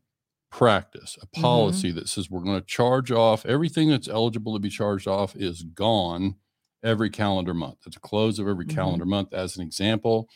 practice, 0.54 1.18
a 1.22 1.28
Mhm. 1.36 1.42
policy 1.42 1.92
that 1.92 2.08
says 2.08 2.30
we're 2.30 2.44
going 2.44 2.60
to 2.60 2.66
charge 2.66 3.12
off 3.12 3.46
everything 3.46 3.90
that's 3.90 4.08
eligible 4.08 4.54
to 4.54 4.60
be 4.60 4.70
charged 4.70 5.08
off 5.08 5.36
is 5.36 5.64
gone 5.64 6.36
every 6.84 7.10
calendar 7.10 7.54
month. 7.56 7.80
At 7.88 7.94
the 7.94 8.00
close 8.00 8.40
of 8.40 8.48
every 8.48 8.66
Mhm. 8.66 8.76
calendar 8.76 9.06
month, 9.06 9.34
as 9.34 9.58
an 9.58 9.64
example. 9.64 10.30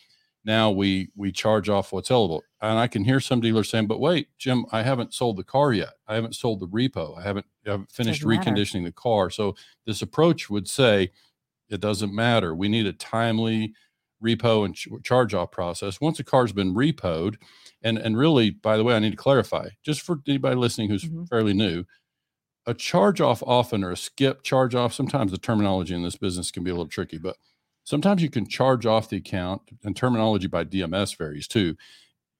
Now 0.44 0.70
we 0.70 1.10
we 1.16 1.30
charge 1.32 1.68
off 1.68 1.92
what's 1.92 2.10
eligible. 2.10 2.42
And 2.60 2.78
I 2.78 2.88
can 2.88 3.04
hear 3.04 3.20
some 3.20 3.40
dealers 3.40 3.70
saying, 3.70 3.86
but 3.86 4.00
wait, 4.00 4.28
Jim, 4.38 4.66
I 4.72 4.82
haven't 4.82 5.14
sold 5.14 5.36
the 5.36 5.44
car 5.44 5.72
yet. 5.72 5.94
I 6.08 6.14
haven't 6.16 6.34
sold 6.36 6.60
the 6.60 6.68
repo. 6.68 7.16
I 7.18 7.22
haven't, 7.22 7.46
I 7.66 7.70
haven't 7.72 7.92
finished 7.92 8.22
Doesn't 8.22 8.34
matter. 8.34 8.50
reconditioning 8.52 8.84
the 8.84 8.92
car. 8.92 9.30
So 9.30 9.56
this 9.86 10.02
approach 10.02 10.50
would 10.50 10.68
say 10.68 11.12
it 11.68 11.80
doesn't 11.80 12.14
matter. 12.14 12.54
We 12.54 12.68
need 12.68 12.86
a 12.86 12.92
timely 12.92 13.74
repo 14.22 14.64
and 14.64 14.74
ch- 14.74 14.88
charge 15.04 15.34
off 15.34 15.50
process. 15.50 16.00
Once 16.00 16.18
a 16.20 16.24
car's 16.24 16.52
been 16.52 16.74
repoed, 16.74 17.36
and 17.82 17.98
and 17.98 18.16
really, 18.18 18.50
by 18.50 18.76
the 18.76 18.84
way, 18.84 18.94
I 18.94 18.98
need 18.98 19.10
to 19.10 19.16
clarify 19.16 19.68
just 19.84 20.00
for 20.02 20.16
anybody 20.26 20.56
listening 20.56 20.90
who's 20.90 21.04
Mhm. 21.04 21.28
fairly 21.28 21.54
new, 21.54 21.84
a 22.66 22.74
charge 22.74 23.20
off 23.20 23.42
often 23.46 23.82
or 23.84 23.92
a 23.92 23.96
skip 23.96 24.42
charge 24.42 24.74
off. 24.74 24.92
Sometimes 24.92 25.30
the 25.32 25.38
terminology 25.38 25.94
in 25.94 26.02
this 26.02 26.16
business 26.16 26.50
can 26.50 26.64
be 26.64 26.70
a 26.70 26.74
little 26.74 26.88
tricky, 26.88 27.18
but 27.18 27.36
sometimes 27.84 28.22
you 28.22 28.30
can 28.30 28.46
charge 28.46 28.84
off 28.86 29.08
the 29.08 29.16
account, 29.16 29.62
and 29.84 29.96
terminology 29.96 30.46
by 30.46 30.64
DMS 30.64 31.14
varies 31.16 31.48
too. 31.48 31.76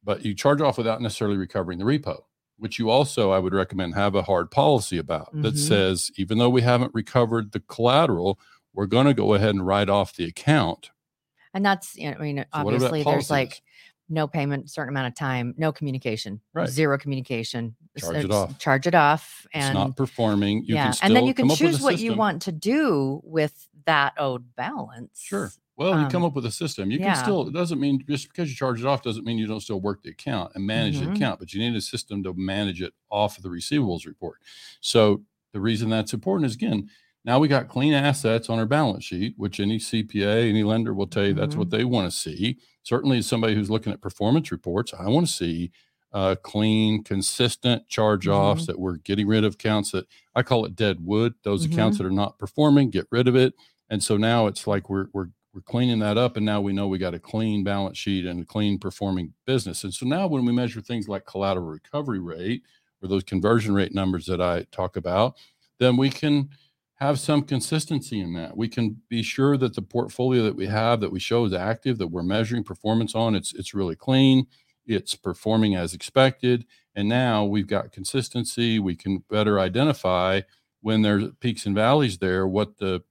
But 0.05 0.25
you 0.25 0.35
charge 0.35 0.61
off 0.61 0.79
without 0.79 1.01
necessarily 1.03 1.37
recovering 1.39 1.79
the 1.79 1.85
repo, 1.85 2.23
which 2.59 2.79
you 2.79 2.91
also 2.91 3.31
I 3.31 3.39
would 3.39 3.55
recommend 3.55 3.95
have 3.95 4.15
a 4.15 4.23
hard 4.23 4.51
policy 4.51 4.99
about 4.99 5.31
that 5.43 5.55
Mhm. 5.55 5.59
says 5.59 6.11
even 6.17 6.39
though 6.39 6.51
we 6.51 6.63
haven't 6.63 6.95
recovered 6.95 7.53
the 7.53 7.61
collateral, 7.61 8.39
we're 8.75 8.87
going 8.87 9.07
to 9.07 9.15
go 9.15 9.35
ahead 9.35 9.51
and 9.51 9.67
write 9.67 9.89
off 9.89 10.15
the 10.15 10.25
account. 10.25 10.91
And 11.55 11.65
that's 11.65 11.97
you 11.97 12.11
know, 12.11 12.17
i 12.19 12.23
mean 12.23 12.39
So 12.39 12.45
obviously 12.53 13.03
there's 13.03 13.31
like 13.31 13.63
no 14.11 14.27
payment 14.27 14.71
certain 14.71 14.89
amount 14.89 15.07
of 15.09 15.15
time 15.15 15.55
no 15.59 15.71
communication 15.73 16.41
Right. 16.55 16.69
zero 16.69 16.97
communication 16.99 17.77
Charge 17.99 18.25
it 18.25 18.31
off. 18.31 18.59
charge 18.59 18.87
it 18.87 18.95
off 18.95 19.47
it's 19.53 19.65
and 19.67 19.75
not 19.75 19.97
performing. 19.97 20.65
You 20.65 20.75
yeah 20.77 20.85
can 20.85 20.93
still 20.95 21.07
and 21.07 21.17
then 21.17 21.27
you 21.27 21.35
can 21.35 21.45
come 21.45 21.51
up 21.53 21.61
with 21.61 21.73
choose 21.73 21.81
what 21.83 21.99
you 21.99 22.15
want 22.15 22.43
to 22.43 22.53
do 22.53 23.21
with 23.25 23.69
that 23.87 24.15
owed 24.19 24.55
balance 24.57 25.21
Sure. 25.21 25.51
Well, 25.77 26.01
you 26.03 26.09
come 26.09 26.25
Um, 26.25 26.31
up 26.31 26.35
with 26.35 26.45
a 26.45 26.51
system. 26.51 26.91
You 26.91 26.99
yeah. 26.99 27.15
can 27.15 27.23
still, 27.23 27.47
it 27.47 27.53
doesn't 27.53 27.79
mean 27.79 28.03
just 28.09 28.27
because 28.29 28.51
you 28.51 28.57
charge 28.57 28.81
it 28.81 28.87
off 28.87 29.01
doesn't 29.03 29.25
mean 29.25 29.39
you 29.39 29.47
don't 29.47 29.61
still 29.61 29.81
work 29.81 30.03
the 30.03 30.11
account 30.11 30.51
and 30.57 30.67
manage 30.67 30.97
Mhm. 30.99 31.05
the 31.05 31.11
account, 31.13 31.39
but 31.39 31.55
you 31.55 31.61
need 31.61 31.77
a 31.77 31.81
system 31.81 32.25
to 32.25 32.35
manage 32.35 32.83
it 32.83 32.93
off 33.11 33.37
of 33.37 33.45
the 33.45 33.49
receivables 33.49 34.05
report. 34.05 34.39
So 34.81 35.23
the 35.53 35.61
reason 35.61 35.89
that's 35.89 36.13
important 36.13 36.47
is 36.47 36.57
again, 36.57 36.91
now 37.29 37.39
we 37.39 37.47
got 37.47 37.69
clean 37.69 37.93
assets 37.93 38.49
on 38.49 38.59
our 38.59 38.65
balance 38.67 39.05
sheet, 39.05 39.35
which 39.37 39.61
any 39.61 39.79
CPA, 39.79 40.49
any 40.49 40.63
lender 40.65 40.95
will 40.95 41.07
tell 41.07 41.27
you 41.27 41.35
that's 41.35 41.51
Mm-hmm. 41.51 41.59
what 41.59 41.71
they 41.71 41.85
want 41.85 42.11
to 42.11 42.17
see. 42.17 42.59
Certainly, 42.85 43.19
as 43.19 43.27
somebody 43.27 43.55
who's 43.55 43.69
looking 43.71 43.93
at 43.93 44.01
performance 44.01 44.51
reports, 44.51 44.95
I 44.99 45.07
want 45.09 45.27
to 45.27 45.33
see 45.33 45.71
uh, 46.15 46.37
clean, 46.43 47.05
consistent 47.05 47.87
charge 47.87 48.27
offs 48.29 48.63
Mhm. 48.63 48.67
that 48.69 48.79
we're 48.81 48.97
getting 48.97 49.27
rid 49.29 49.45
of 49.45 49.53
accounts 49.55 49.91
that 49.91 50.07
I 50.35 50.43
call 50.43 50.65
it 50.65 50.75
dead 50.75 51.05
wood. 51.05 51.35
Those 51.43 51.65
Mm-hmm. 51.67 51.75
accounts 51.75 51.99
that 51.99 52.07
are 52.07 52.11
not 52.11 52.39
performing, 52.39 52.89
get 52.89 53.07
rid 53.11 53.29
of 53.29 53.37
it. 53.37 53.53
And 53.91 54.03
so 54.03 54.17
now 54.17 54.47
it's 54.47 54.67
like 54.67 54.89
we're 54.89 55.09
we're 55.13 55.29
we're 55.53 55.61
cleaning 55.61 55.99
that 55.99 56.17
up, 56.17 56.39
and 56.39 56.47
now 56.47 56.63
we 56.63 56.73
know 56.73 56.89
we 56.89 56.97
got 56.97 57.13
a 57.15 57.19
clean 57.19 57.63
balance 57.63 57.99
sheet 57.99 58.25
and 58.25 58.41
a 58.41 58.45
clean 58.47 58.79
performing 58.79 59.35
business. 59.45 59.85
And 59.85 59.93
so 59.93 60.07
now 60.07 60.27
when 60.29 60.47
we 60.47 60.53
measure 60.53 60.81
things 60.81 61.09
like 61.09 61.27
collateral 61.27 61.67
recovery 61.67 62.21
rate 62.21 62.63
or 63.03 63.09
those 63.09 63.23
conversion 63.25 63.75
rate 63.75 63.93
numbers 63.93 64.25
that 64.27 64.41
I 64.41 64.65
talk 64.73 64.97
about, 64.97 65.35
then 65.79 65.97
we 65.99 66.09
can 66.09 66.49
have 66.99 67.19
some 67.21 67.43
consistency 67.43 68.21
in 68.21 68.33
that. 68.35 68.57
We 68.57 68.69
can 68.69 69.01
be 69.09 69.23
sure 69.23 69.57
that 69.57 69.75
the 69.75 69.83
portfolio 69.83 70.43
that 70.45 70.57
we 70.57 70.67
have 70.67 71.01
that 71.01 71.13
we 71.13 71.21
show 71.21 71.45
is 71.45 71.53
active, 71.53 71.99
that 71.99 72.09
we're 72.09 72.23
measuring 72.25 72.65
performance 72.65 73.15
on, 73.15 73.35
it's 73.37 73.55
it's 73.55 73.75
really 73.75 73.97
clean. 73.97 74.47
it's 74.91 75.15
performing 75.15 75.75
as 75.77 75.93
expected. 75.95 76.65
And 76.95 77.09
now 77.11 77.45
we've 77.45 77.67
got 77.67 77.93
consistency. 77.93 78.79
We 78.79 78.97
can 78.97 79.19
better 79.29 79.61
identify 79.61 80.41
when 80.81 81.03
there's 81.03 81.25
peaks 81.41 81.67
and 81.67 81.75
valleys 81.75 82.19
there, 82.19 82.49
what 82.49 82.79
the 82.79 83.03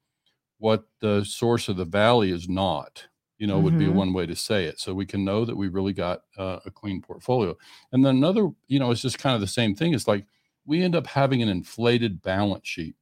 what 0.57 0.85
the 1.01 1.23
source 1.23 1.69
of 1.69 1.77
the 1.77 1.85
valley 1.85 2.31
is 2.31 2.49
not 2.49 3.07
you 3.39 3.45
know, 3.45 3.59
would 3.61 3.77
be 3.77 3.85
Mhm. 3.85 3.93
one 3.93 4.13
way 4.13 4.25
to 4.25 4.35
say 4.35 4.65
it. 4.65 4.79
So 4.79 4.95
we 4.95 5.05
can 5.05 5.23
know 5.23 5.45
that 5.45 5.55
we 5.55 5.67
really 5.67 5.93
got 5.93 6.21
uh, 6.39 6.57
a 6.65 6.71
clean 6.71 7.03
portfolio. 7.03 7.55
And 7.91 8.03
then 8.03 8.15
another, 8.15 8.49
you 8.67 8.79
know, 8.79 8.89
it's 8.89 9.01
just 9.03 9.19
kind 9.19 9.35
of 9.35 9.41
the 9.41 9.47
same 9.47 9.75
thing. 9.75 9.93
It's 9.93 10.07
like 10.07 10.25
we 10.65 10.81
end 10.81 10.95
up 10.95 11.05
having 11.05 11.43
an 11.43 11.49
inflated 11.49 12.23
balance 12.23 12.67
sheet. 12.67 12.95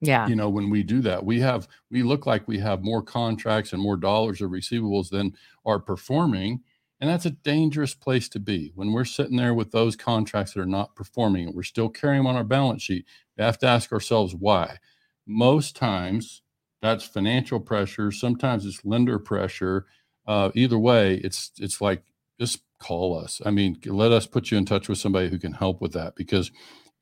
Yeah. 0.00 0.28
You 0.28 0.36
know, 0.36 0.48
when 0.48 0.70
we 0.70 0.82
do 0.82 1.00
that, 1.02 1.24
we 1.24 1.40
have, 1.40 1.68
we 1.90 2.02
look 2.02 2.26
like 2.26 2.46
we 2.46 2.58
have 2.58 2.84
more 2.84 3.02
contracts 3.02 3.72
and 3.72 3.82
more 3.82 3.96
dollars 3.96 4.40
of 4.40 4.50
receivables 4.50 5.10
than 5.10 5.34
are 5.64 5.80
performing. 5.80 6.60
And 7.00 7.08
that's 7.08 7.26
a 7.26 7.30
dangerous 7.30 7.94
place 7.94 8.28
to 8.30 8.40
be. 8.40 8.72
When 8.74 8.92
we're 8.92 9.04
sitting 9.04 9.36
there 9.36 9.54
with 9.54 9.70
those 9.70 9.96
contracts 9.96 10.54
that 10.54 10.60
are 10.60 10.66
not 10.66 10.96
performing 10.96 11.46
and 11.46 11.54
we're 11.54 11.62
still 11.62 11.88
carrying 11.88 12.20
them 12.20 12.26
on 12.26 12.36
our 12.36 12.44
balance 12.44 12.82
sheet, 12.82 13.06
we 13.36 13.44
have 13.44 13.58
to 13.58 13.66
ask 13.66 13.92
ourselves 13.92 14.34
why. 14.34 14.78
Most 15.26 15.76
times, 15.76 16.42
that's 16.82 17.04
financial 17.04 17.60
pressure. 17.60 18.10
Sometimes 18.10 18.66
it's 18.66 18.84
lender 18.84 19.18
pressure. 19.18 19.86
Uh, 20.26 20.50
either 20.54 20.78
way, 20.78 21.16
it's 21.24 21.52
it's 21.58 21.80
like 21.80 22.02
just 22.40 22.62
call 22.78 23.18
us. 23.18 23.40
I 23.44 23.50
mean, 23.50 23.78
let 23.86 24.12
us 24.12 24.26
put 24.26 24.50
you 24.50 24.58
in 24.58 24.64
touch 24.64 24.88
with 24.88 24.98
somebody 24.98 25.28
who 25.28 25.38
can 25.38 25.52
help 25.52 25.80
with 25.80 25.92
that 25.92 26.14
because 26.16 26.50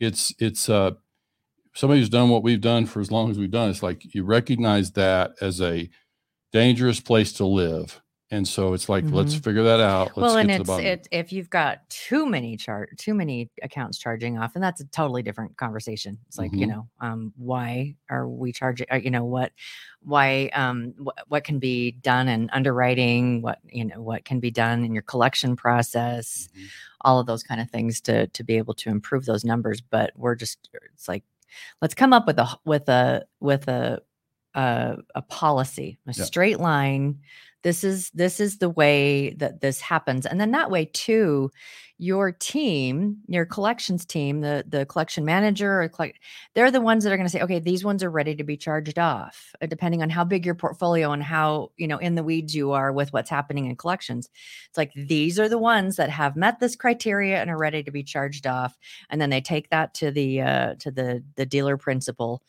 it's 0.00 0.34
it's 0.38 0.68
uh, 0.68 0.92
somebody 1.76 2.00
who's 2.00 2.08
done 2.08 2.30
what 2.30 2.42
we've 2.42 2.60
done 2.60 2.86
for 2.86 3.00
as 3.00 3.12
long 3.12 3.30
as 3.30 3.38
we've 3.38 3.50
done. 3.50 3.70
It's 3.70 3.82
like 3.82 4.14
you 4.14 4.24
recognize 4.24 4.92
that 4.92 5.32
as 5.40 5.60
a 5.60 5.88
dangerous 6.52 7.00
place 7.00 7.32
to 7.34 7.46
live, 7.46 8.00
and 8.30 8.48
so 8.48 8.72
it's 8.72 8.88
like 8.88 9.04
let's 9.10 9.34
figure 9.34 9.62
that 9.64 9.80
out. 9.80 10.16
Let's 10.16 10.16
well, 10.16 10.36
and 10.38 10.50
it's 10.50 10.68
it 10.78 11.08
if 11.12 11.32
you've 11.32 11.50
got 11.50 11.88
too 11.90 12.26
many 12.26 12.56
chart 12.56 12.96
too 12.98 13.14
many 13.14 13.50
accounts 13.62 13.98
charging 13.98 14.38
off, 14.38 14.54
and 14.54 14.64
that's 14.64 14.80
a 14.80 14.86
totally 14.86 15.22
different 15.22 15.56
conversation. 15.56 16.18
It's 16.26 16.38
like 16.38 16.52
you 16.52 16.66
Mhm. 16.66 16.70
know, 16.70 16.88
um, 17.00 17.32
why 17.36 17.96
are 18.10 18.26
we 18.28 18.52
charging? 18.52 18.86
Uh, 18.90 18.96
you 18.96 19.10
know 19.10 19.24
what, 19.24 19.52
why 20.02 20.50
um, 20.54 20.94
what, 20.98 21.18
what 21.28 21.44
can 21.44 21.58
be 21.58 21.92
done 21.92 22.28
in 22.28 22.48
underwriting? 22.50 23.42
What 23.42 23.58
you 23.64 23.84
know, 23.84 24.00
what 24.00 24.24
can 24.24 24.40
be 24.40 24.50
done 24.50 24.84
in 24.84 24.92
your 24.92 25.02
collection 25.02 25.54
process? 25.56 26.48
Mhm. 26.56 26.66
All 27.02 27.20
of 27.20 27.26
those 27.26 27.42
kind 27.42 27.60
of 27.60 27.70
things 27.70 28.00
to 28.02 28.26
to 28.28 28.42
be 28.42 28.56
able 28.56 28.74
to 28.74 28.88
improve 28.90 29.26
those 29.26 29.44
numbers. 29.44 29.80
But 29.82 30.12
we're 30.16 30.34
just 30.34 30.70
it's 30.94 31.06
like 31.06 31.22
let's 31.82 31.94
come 31.94 32.12
up 32.12 32.26
with 32.26 32.38
a 32.38 32.48
with 32.64 32.88
a 32.88 33.24
with 33.40 33.68
a 33.68 34.02
a, 34.54 34.96
a 35.14 35.22
policy, 35.22 35.98
a 36.06 36.12
Yeah. 36.16 36.24
straight 36.24 36.58
line 36.60 37.20
this 37.66 37.82
is 37.82 38.10
this 38.10 38.38
is 38.38 38.58
the 38.58 38.70
way 38.70 39.30
that 39.38 39.60
this 39.60 39.80
happens 39.80 40.24
and 40.24 40.40
then 40.40 40.52
that 40.52 40.70
way 40.70 40.84
too 40.84 41.50
your 41.98 42.30
team 42.30 43.16
your 43.26 43.44
collections 43.44 44.06
team 44.06 44.40
the 44.40 44.64
the 44.68 44.86
collection 44.86 45.24
manager 45.24 45.82
or 45.82 45.88
collect, 45.88 46.20
they're 46.54 46.70
the 46.70 46.80
ones 46.80 47.02
that 47.02 47.12
are 47.12 47.16
going 47.16 47.26
to 47.26 47.30
say 47.30 47.40
okay 47.40 47.58
these 47.58 47.84
ones 47.84 48.04
are 48.04 48.10
ready 48.10 48.36
to 48.36 48.44
be 48.44 48.56
charged 48.56 49.00
off 49.00 49.50
uh, 49.60 49.66
depending 49.66 50.00
on 50.00 50.08
how 50.08 50.22
big 50.22 50.46
your 50.46 50.54
portfolio 50.54 51.10
and 51.10 51.24
how 51.24 51.72
you 51.76 51.88
know 51.88 51.98
in 51.98 52.14
the 52.14 52.22
weeds 52.22 52.54
you 52.54 52.70
are 52.70 52.92
with 52.92 53.12
what's 53.12 53.30
happening 53.30 53.66
in 53.66 53.74
collections. 53.74 54.28
It's 54.68 54.78
like 54.78 54.92
these 54.94 55.40
are 55.40 55.48
the 55.48 55.58
ones 55.58 55.96
that 55.96 56.10
have 56.10 56.36
met 56.36 56.60
this 56.60 56.76
criteria 56.76 57.40
and 57.40 57.50
are 57.50 57.58
ready 57.58 57.82
to 57.82 57.90
be 57.90 58.04
charged 58.04 58.46
off 58.46 58.76
and 59.10 59.20
then 59.20 59.30
they 59.30 59.40
take 59.40 59.70
that 59.70 59.92
to 59.94 60.12
the 60.12 60.40
uh 60.40 60.74
to 60.78 60.92
the 60.92 61.24
the 61.34 61.46
dealer 61.46 61.76
principal 61.76 62.42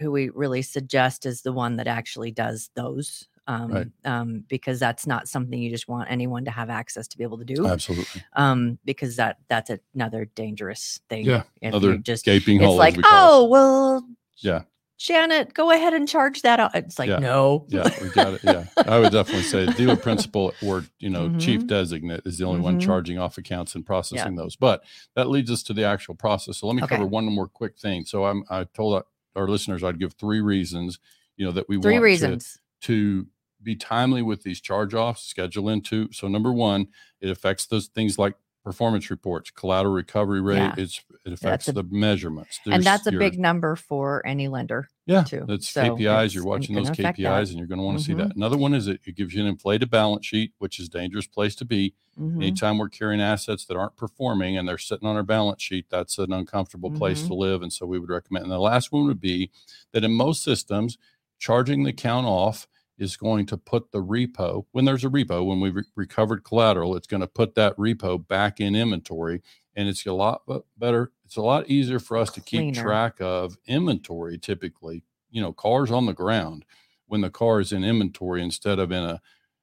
who 0.00 0.12
we 0.12 0.28
really 0.28 0.62
suggest 0.62 1.26
is 1.26 1.42
the 1.42 1.52
one 1.52 1.76
that 1.76 1.88
actually 1.88 2.30
does 2.30 2.70
those 2.76 3.26
um, 3.50 3.72
Right. 3.72 3.86
um, 4.04 4.44
because 4.48 4.78
that's 4.78 5.06
not 5.06 5.26
something 5.28 5.60
you 5.60 5.70
just 5.70 5.88
want 5.88 6.10
anyone 6.10 6.44
to 6.44 6.50
have 6.50 6.70
access 6.70 7.08
to 7.08 7.18
be 7.18 7.24
able 7.24 7.38
to 7.38 7.44
do 7.44 7.66
Absolutely. 7.66 8.22
um, 8.34 8.78
because 8.84 9.16
that 9.16 9.38
that's 9.48 9.70
another 9.94 10.26
dangerous 10.34 11.00
thing 11.08 11.24
Yeah, 11.26 11.42
if 11.60 11.68
Another 11.74 11.96
just 11.98 12.24
gaping 12.24 12.62
it's 12.62 12.74
like 12.74 12.96
we 12.96 13.02
oh 13.06 13.44
well 13.46 14.06
Yeah. 14.38 14.62
janet 14.98 15.54
go 15.54 15.70
ahead 15.72 15.94
and 15.94 16.06
charge 16.06 16.42
that 16.42 16.60
out 16.60 16.74
it's 16.74 16.98
like 16.98 17.08
Yeah. 17.08 17.18
no 17.18 17.64
yeah, 17.68 17.88
we 18.02 18.08
got 18.10 18.34
it. 18.34 18.40
Yeah, 18.44 18.66
I 18.76 18.98
would 19.00 19.12
definitely 19.12 19.42
say 19.44 19.66
dealer 19.72 19.96
principal 19.96 20.52
or 20.62 20.84
you 20.98 21.10
know 21.10 21.34
chief 21.38 21.62
Mhm. 21.62 21.66
designate 21.66 22.20
is 22.26 22.38
the 22.38 22.44
only 22.44 22.60
one 22.60 22.78
Mhm. 22.78 22.84
charging 22.84 23.18
off 23.18 23.36
accounts 23.38 23.74
and 23.74 23.84
processing 23.84 24.36
those. 24.36 24.54
But 24.56 24.84
that 25.16 25.28
leads 25.30 25.50
us 25.50 25.62
to 25.64 25.72
the 25.72 25.84
actual 25.84 26.14
process. 26.14 26.58
So 26.58 26.66
let 26.68 26.76
me 26.76 26.82
Okay. 26.82 26.96
cover 26.96 27.06
one 27.06 27.24
more 27.24 27.48
quick 27.48 27.78
thing. 27.78 28.04
So 28.04 28.26
I'm 28.26 28.44
I 28.50 28.64
told 28.64 28.94
our- 29.34 29.48
listeners 29.48 29.82
I'd 29.82 29.98
give 29.98 30.12
three 30.14 30.40
reasons. 30.42 30.98
You 31.38 31.46
know 31.46 31.52
that 31.52 31.66
we 31.68 31.76
three 31.80 31.92
want 31.94 32.00
to- 32.02 32.04
reasons 32.04 32.58
to 32.82 33.26
be 33.62 33.76
timely 33.76 34.22
with 34.22 34.42
these 34.42 34.60
charge 34.60 34.94
offs, 34.94 35.22
schedule 35.22 35.68
into. 35.68 36.08
So 36.12 36.28
number 36.28 36.52
one, 36.52 36.88
it 37.20 37.30
affects 37.30 37.66
those 37.66 37.86
things 37.88 38.18
like 38.18 38.34
performance 38.62 39.10
reports, 39.10 39.50
collateral 39.50 39.94
recovery 39.94 40.40
rate. 40.42 40.56
Yeah. 40.58 40.74
It's 40.76 41.00
it 41.24 41.32
affects 41.32 41.68
a- 41.68 41.72
the 41.72 41.82
measurements. 41.84 42.60
and 42.66 42.82
that's 42.84 43.06
a 43.06 43.10
your- 43.10 43.18
big 43.18 43.38
number 43.38 43.74
for 43.76 44.24
any 44.26 44.48
lender 44.48 44.88
yeah, 45.06 45.22
too. 45.22 45.44
that's 45.48 45.68
So 45.68 45.82
KPIs. 45.96 46.34
You're 46.34 46.44
watching 46.44 46.74
those 46.74 46.88
gonna 46.90 47.02
that. 47.02 47.16
KPIs, 47.16 47.50
and 47.50 47.58
you're 47.58 47.66
going 47.66 47.78
to 47.78 47.84
want 47.84 47.98
to 47.98 48.04
see 48.04 48.12
Mhm. 48.12 48.18
that. 48.28 48.36
Another 48.36 48.58
one 48.58 48.74
is 48.74 48.86
it, 48.86 49.00
it 49.06 49.16
gives 49.16 49.32
you 49.34 49.40
an 49.40 49.46
inflated 49.46 49.90
balance 49.90 50.26
sheet, 50.26 50.52
which 50.58 50.78
is 50.78 50.88
a 50.88 50.90
dangerous 50.90 51.26
place 51.26 51.54
to 51.56 51.64
be. 51.64 51.94
Mhm. 52.18 52.36
Anytime 52.36 52.76
we're 52.78 52.88
carrying 52.90 53.20
assets 53.20 53.64
that 53.66 53.76
aren't 53.78 53.96
performing 53.96 54.56
and 54.58 54.68
they're 54.68 54.76
sitting 54.78 55.08
on 55.08 55.16
our 55.16 55.22
balance 55.22 55.62
sheet, 55.62 55.86
that's 55.90 56.18
an 56.18 56.32
uncomfortable 56.32 56.90
place 56.90 57.22
Mhm. 57.22 57.26
to 57.28 57.34
live. 57.34 57.62
And 57.62 57.72
so 57.72 57.86
we 57.86 57.98
would 57.98 58.10
recommend. 58.10 58.44
And 58.44 58.52
the 58.52 58.58
last 58.58 58.92
one 58.92 59.06
would 59.06 59.20
be 59.20 59.50
that 59.92 60.04
in 60.04 60.12
most 60.12 60.42
systems, 60.42 60.98
charging 61.38 61.84
the 61.84 61.92
count 61.94 62.26
off 62.26 62.66
is 63.00 63.16
going 63.16 63.46
to 63.46 63.56
put 63.56 63.90
the 63.90 64.02
repo 64.02 64.64
when 64.72 64.84
there's 64.84 65.04
a 65.04 65.08
repo 65.08 65.44
when 65.44 65.60
we've 65.60 65.74
re- 65.74 65.84
recovered 65.96 66.44
collateral 66.44 66.94
it's 66.94 67.06
going 67.06 67.20
to 67.20 67.26
put 67.26 67.54
that 67.54 67.76
repo 67.76 68.26
back 68.28 68.60
in 68.60 68.76
inventory 68.76 69.42
and 69.74 69.88
it's 69.88 70.04
a 70.06 70.12
lot 70.12 70.42
better 70.78 71.10
it's 71.24 71.36
a 71.36 71.42
lot 71.42 71.68
easier 71.68 71.98
for 71.98 72.16
us 72.16 72.30
to 72.30 72.40
keep 72.40 72.60
Cleaner. 72.60 72.82
track 72.82 73.16
of 73.20 73.56
inventory 73.66 74.38
typically 74.38 75.02
you 75.30 75.40
know 75.40 75.52
cars 75.52 75.90
on 75.90 76.06
the 76.06 76.12
ground 76.12 76.64
when 77.06 77.22
the 77.22 77.30
car 77.30 77.58
is 77.60 77.72
in 77.72 77.82
inventory 77.82 78.42
instead 78.42 78.78
of 78.78 78.92
in 78.92 79.02
a 79.02 79.20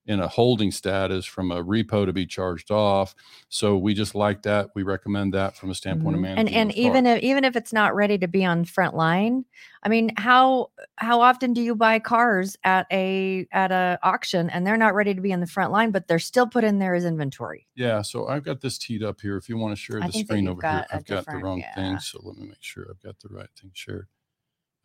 in 0.08 0.20
a 0.22 0.28
holding 0.28 0.72
status 0.72 1.26
from 1.26 1.52
a 1.52 1.63
repo 1.63 2.06
to 2.06 2.13
be 2.13 2.26
charged 2.26 2.72
off 2.72 3.13
so 3.50 3.78
we 3.78 3.93
just 3.93 4.15
like 4.15 4.41
that 4.41 4.70
we 4.76 4.84
recommend 4.84 5.34
that 5.34 5.56
from 5.56 5.70
a 5.70 5.76
standpoint 5.76 6.15
of 6.15 6.20
Mhm. 6.20 6.24
managing 6.24 6.56
and 6.56 6.70
and 6.70 6.78
even 6.78 7.06
if 7.06 7.22
even 7.22 7.43
if 7.43 7.56
it's 7.56 7.74
not 7.74 7.93
ready 7.93 8.17
to 8.17 8.28
be 8.28 8.43
on 8.46 8.65
front 8.65 8.96
line 8.96 9.46
i 9.84 9.89
mean 9.89 10.12
how 10.17 10.70
how 10.98 11.22
often 11.22 11.54
do 11.54 11.62
you 11.62 11.76
buy 11.76 12.00
cars 12.00 12.56
at 12.63 12.88
a 12.91 13.48
at 13.52 13.72
a 13.72 14.00
auction 14.04 14.50
and 14.50 14.65
they're 14.65 14.78
not 14.78 14.96
ready 14.96 15.13
to 15.13 15.22
be 15.22 15.34
on 15.34 15.39
the 15.39 15.48
front 15.48 15.72
line 15.72 15.91
but 15.91 16.08
they're 16.08 16.20
still 16.20 16.48
put 16.48 16.63
in 16.63 16.80
there 16.80 16.96
as 16.96 17.06
inventory 17.06 17.67
Yeah, 17.76 18.02
so 18.02 18.28
I've 18.28 18.43
got 18.43 18.62
this 18.62 18.78
teed 18.78 19.04
up 19.04 19.22
here. 19.22 19.38
If 19.38 19.50
you 19.50 19.58
want 19.58 19.74
to 19.76 19.82
share 19.82 20.02
the 20.02 20.12
screen 20.12 20.48
over 20.48 20.62
here, 20.62 20.86
I've 20.91 21.06
got 21.06 21.26
the 21.26 21.38
wrong 21.38 21.60
yeah. 21.60 21.76
thing. 21.76 22.00
So 22.00 22.20
let 22.24 22.38
me 22.38 22.48
make 22.48 22.62
sure 22.62 22.88
I've 22.89 23.02
got 23.02 23.20
the 23.20 23.30
right 23.30 23.50
thing 23.60 23.72
shared. 23.74 24.08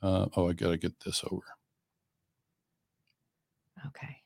Uh, 0.03 0.27
oh, 0.37 0.49
I 0.49 0.53
got 0.53 0.71
to 0.71 0.77
get 0.77 1.01
this 1.01 1.23
over. 1.31 1.45
okay. 3.87 4.22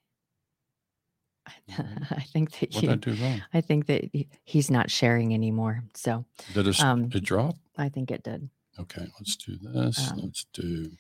i 2.11 2.23
think 2.33 2.51
that 2.59 2.75
What 2.75 2.81
did 2.83 2.91
I 2.91 2.93
you 2.95 2.99
do 2.99 3.23
wrong? 3.23 3.43
i 3.55 3.61
think 3.61 3.87
that 3.87 4.05
he- 4.13 4.29
he's 4.45 4.71
not 4.71 4.91
sharing 4.91 5.33
anymore 5.35 5.83
so 5.95 6.25
Did 6.55 6.67
it, 6.69 6.81
um, 6.81 7.11
it 7.13 7.25
drop? 7.25 7.57
i 7.79 7.89
think 7.89 8.11
it 8.11 8.23
did 8.23 8.49
Okay, 8.79 9.07
let's 9.19 9.37
do 9.37 9.57
this. 9.57 10.13
um, 10.13 10.21
let's 10.25 10.45
do. 10.53 10.91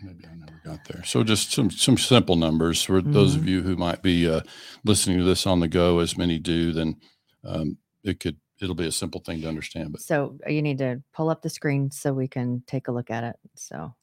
Maybe 0.00 0.24
I 0.30 0.34
never 0.36 0.60
got 0.64 0.84
there. 0.84 1.02
So 1.04 1.24
just 1.24 1.50
some 1.52 1.70
some 1.70 1.96
simple 1.98 2.36
numbers 2.36 2.82
for 2.84 3.00
those 3.00 3.32
Mm-hmm. 3.32 3.40
of 3.42 3.48
you 3.48 3.62
who 3.62 3.74
might 3.76 4.00
be 4.02 4.28
uh, 4.28 4.42
listening 4.84 5.18
to 5.18 5.24
this 5.24 5.44
on 5.46 5.58
the 5.60 5.66
go, 5.66 5.98
as 6.00 6.16
many 6.16 6.38
do. 6.38 6.72
Then 6.72 6.96
um, 7.44 7.78
it 8.04 8.20
could 8.20 8.36
it'll 8.60 8.74
be 8.76 8.86
a 8.86 8.92
simple 8.92 9.20
thing 9.20 9.40
to 9.42 9.48
understand. 9.48 9.92
But 9.92 10.02
so 10.02 10.38
uh, 10.46 10.50
you 10.50 10.62
need 10.62 10.78
to 10.78 11.02
pull 11.12 11.30
up 11.30 11.42
the 11.42 11.50
screen 11.50 11.90
so 11.90 12.12
we 12.12 12.28
can 12.28 12.62
take 12.68 12.86
a 12.88 12.92
look 12.92 13.10
at 13.10 13.24
it 13.24 13.36
so 13.56 13.94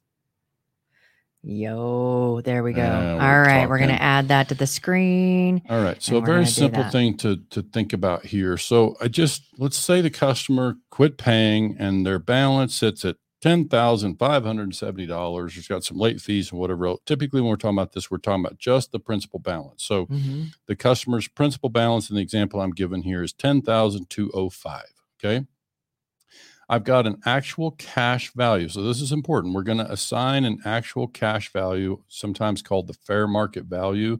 yo 1.44 2.40
there 2.44 2.62
we 2.62 2.72
go 2.72 2.82
Now 2.82 3.14
all 3.14 3.40
right 3.42 3.68
we're 3.68 3.78
going 3.78 3.90
to 3.90 4.00
add 4.02 4.28
that 4.28 4.48
to 4.50 4.54
the 4.54 4.66
screen 4.66 5.62
All 5.68 5.82
right. 5.82 6.00
So 6.02 6.16
a 6.18 6.20
very 6.20 6.46
simple 6.46 6.84
thing 6.90 7.16
to 7.18 7.36
to 7.50 7.62
think 7.62 7.92
about 7.92 8.24
here. 8.26 8.56
So 8.56 8.94
I 9.00 9.08
just 9.08 9.42
let's 9.58 9.76
say 9.76 10.00
the 10.00 10.10
customer 10.10 10.76
quit 10.90 11.18
paying 11.18 11.76
and 11.78 12.06
their 12.06 12.18
balance 12.18 12.74
sits 12.74 13.04
at 13.04 13.16
ten 13.40 13.68
thousand 13.68 14.16
five 14.18 14.44
hundred 14.44 14.64
and 14.64 14.74
seventy 14.74 15.06
dollars. 15.06 15.56
It's 15.56 15.66
got 15.68 15.82
some 15.84 15.98
late 15.98 16.20
fees 16.20 16.50
and 16.52 16.60
whatever. 16.60 16.86
else. 16.86 17.00
Typically, 17.06 17.40
when 17.40 17.50
we're 17.50 17.56
talking 17.56 17.76
about 17.76 17.92
this, 17.92 18.10
we're 18.10 18.18
talking 18.18 18.44
about 18.44 18.58
just 18.58 18.92
the 18.92 19.00
principal 19.00 19.40
balance. 19.40 19.82
So 19.84 20.06
Mhm. 20.06 20.54
the 20.68 20.76
customer's 20.76 21.26
principal 21.28 21.68
balance 21.70 22.08
in 22.08 22.16
the 22.16 22.22
example 22.22 22.60
I'm 22.60 22.70
given 22.70 23.02
here 23.02 23.22
is 23.22 23.32
ten 23.32 23.62
thousand 23.62 24.08
two 24.10 24.30
oh 24.32 24.48
five. 24.48 24.92
Okay. 25.22 25.44
I've 26.68 26.84
got 26.84 27.06
an 27.06 27.20
actual 27.26 27.72
cash 27.72 28.32
value. 28.34 28.68
So 28.68 28.82
this 28.82 29.00
is 29.00 29.12
important. 29.12 29.54
We're 29.54 29.62
going 29.62 29.78
to 29.78 29.90
assign 29.92 30.44
an 30.44 30.58
actual 30.64 31.06
cash 31.08 31.52
value, 31.52 32.02
sometimes 32.08 32.62
called 32.62 32.86
the 32.86 32.94
fair 32.94 33.26
market 33.26 33.64
value 33.64 34.18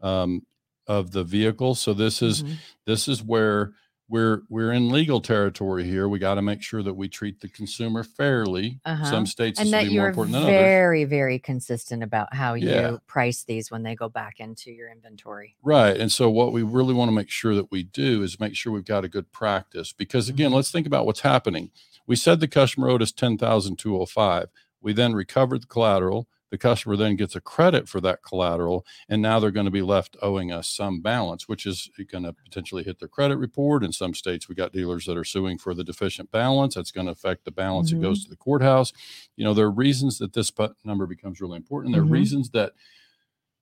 um, 0.00 0.42
of 0.86 1.12
the 1.12 1.24
vehicle. 1.24 1.74
So 1.74 1.94
this 1.94 2.22
is 2.22 2.42
Mhm. 2.42 2.58
this 2.86 3.08
is 3.08 3.22
where 3.22 3.72
we're 4.12 4.42
we're 4.50 4.72
in 4.72 4.90
legal 4.90 5.20
territory 5.22 5.84
here. 5.84 6.06
We 6.06 6.18
got 6.18 6.34
to 6.34 6.42
make 6.42 6.62
sure 6.62 6.82
that 6.82 6.92
we 6.92 7.08
treat 7.08 7.40
the 7.40 7.48
consumer 7.48 8.04
fairly. 8.04 8.78
Uh-huh. 8.84 9.04
Some 9.06 9.24
states 9.26 9.58
and 9.58 9.72
that 9.72 9.86
be 9.86 9.92
you're 9.94 10.08
important 10.08 10.34
than 10.34 10.42
others. 10.42 10.52
very, 10.52 11.04
very 11.04 11.38
consistent 11.38 12.02
about 12.02 12.34
how 12.34 12.52
Yeah. 12.52 12.90
you 12.90 13.00
price 13.06 13.42
these 13.44 13.70
when 13.70 13.82
they 13.82 13.94
go 13.94 14.10
back 14.10 14.38
into 14.38 14.70
your 14.70 14.90
inventory. 14.90 15.56
Right. 15.62 15.96
And 15.96 16.12
so 16.12 16.28
what 16.28 16.52
we 16.52 16.62
really 16.62 16.92
want 16.92 17.08
to 17.08 17.14
make 17.14 17.30
sure 17.30 17.54
that 17.54 17.70
we 17.72 17.82
do 17.84 18.22
is 18.22 18.38
make 18.38 18.54
sure 18.54 18.70
we've 18.70 18.84
got 18.84 19.02
a 19.04 19.08
good 19.08 19.32
practice 19.32 19.92
because 19.94 20.28
again, 20.28 20.50
Mhm. 20.50 20.56
let's 20.56 20.70
think 20.70 20.86
about 20.86 21.06
what's 21.06 21.20
happening. 21.20 21.70
We 22.06 22.16
said 22.16 22.40
the 22.40 22.48
customer 22.48 22.90
owed 22.90 23.00
us 23.00 23.12
10,205. 23.12 24.48
We 24.82 24.92
then 24.92 25.14
recovered 25.14 25.62
the 25.62 25.66
collateral. 25.68 26.28
The 26.52 26.58
customer 26.58 26.96
then 26.96 27.16
gets 27.16 27.34
a 27.34 27.40
credit 27.40 27.88
for 27.88 28.00
that 28.02 28.22
collateral 28.22 28.86
and 29.08 29.22
now 29.22 29.40
they're 29.40 29.50
going 29.50 29.64
to 29.64 29.70
be 29.72 29.82
left 29.82 30.16
owing 30.22 30.52
us 30.52 30.68
some 30.68 31.00
balance 31.00 31.48
which 31.48 31.64
is 31.66 31.90
going 32.10 32.24
to 32.24 32.34
potentially 32.34 32.84
hit 32.84 32.98
their 32.98 33.08
credit 33.08 33.38
report. 33.38 33.82
In 33.82 33.90
some 33.90 34.12
states 34.14 34.48
we 34.50 34.54
got 34.54 34.72
dealers 34.72 35.06
that 35.06 35.16
are 35.16 35.24
suing 35.24 35.56
for 35.56 35.72
the 35.74 35.82
deficient 35.82 36.30
balance. 36.30 36.74
That's 36.74 36.90
going 36.92 37.06
to 37.06 37.12
affect 37.12 37.46
the 37.46 37.50
balance 37.52 37.90
that 37.90 38.02
goes 38.02 38.22
to 38.24 38.30
the 38.30 38.36
courthouse. 38.36 38.92
You 39.36 39.44
know, 39.44 39.54
there 39.54 39.64
are 39.66 39.70
reasons 39.70 40.18
that 40.18 40.34
this 40.34 40.52
number 40.84 41.06
becomes 41.06 41.40
really 41.40 41.56
important. 41.56 41.94
There 41.94 42.02
are 42.02 42.06
Mhm. 42.06 42.10
reasons 42.12 42.50
that 42.50 42.74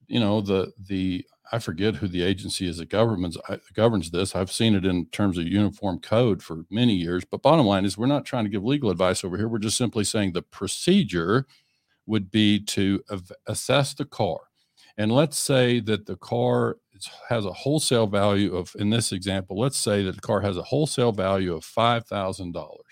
you 0.08 0.20
know 0.20 0.40
the 0.40 0.72
the 0.78 1.24
I 1.52 1.58
forget 1.58 1.96
who 1.96 2.06
the 2.08 2.22
agency 2.22 2.68
is 2.68 2.78
that 2.78 2.88
governs 2.88 3.36
governs 3.74 4.10
this. 4.10 4.36
I've 4.36 4.52
seen 4.52 4.74
it 4.74 4.84
in 4.84 5.06
terms 5.06 5.38
of 5.38 5.44
uniform 5.46 5.98
code 6.00 6.42
for 6.42 6.64
many 6.70 6.94
years. 6.94 7.24
But 7.24 7.42
bottom 7.42 7.66
line 7.66 7.84
is, 7.84 7.98
we're 7.98 8.06
not 8.06 8.24
trying 8.24 8.44
to 8.44 8.50
give 8.50 8.64
legal 8.64 8.90
advice 8.90 9.24
over 9.24 9.36
here. 9.36 9.48
We're 9.48 9.58
just 9.58 9.76
simply 9.76 10.04
saying 10.04 10.32
the 10.32 10.42
procedure 10.42 11.46
would 12.10 12.30
be 12.30 12.60
to 12.60 13.02
assess 13.46 13.94
the 13.94 14.04
car, 14.04 14.40
and 14.96 15.10
let's 15.10 15.38
say 15.38 15.80
that 15.80 16.06
the 16.06 16.16
car 16.16 16.76
has 17.28 17.46
a 17.46 17.52
wholesale 17.52 18.06
value 18.06 18.54
of, 18.54 18.74
in 18.78 18.90
this 18.90 19.12
example, 19.12 19.58
let's 19.58 19.78
say 19.78 20.02
that 20.04 20.16
the 20.16 20.20
car 20.20 20.42
has 20.42 20.58
a 20.58 20.62
wholesale 20.62 21.12
value 21.12 21.54
of 21.54 21.64
five 21.64 22.06
thousand 22.06 22.52
dollars. 22.52 22.84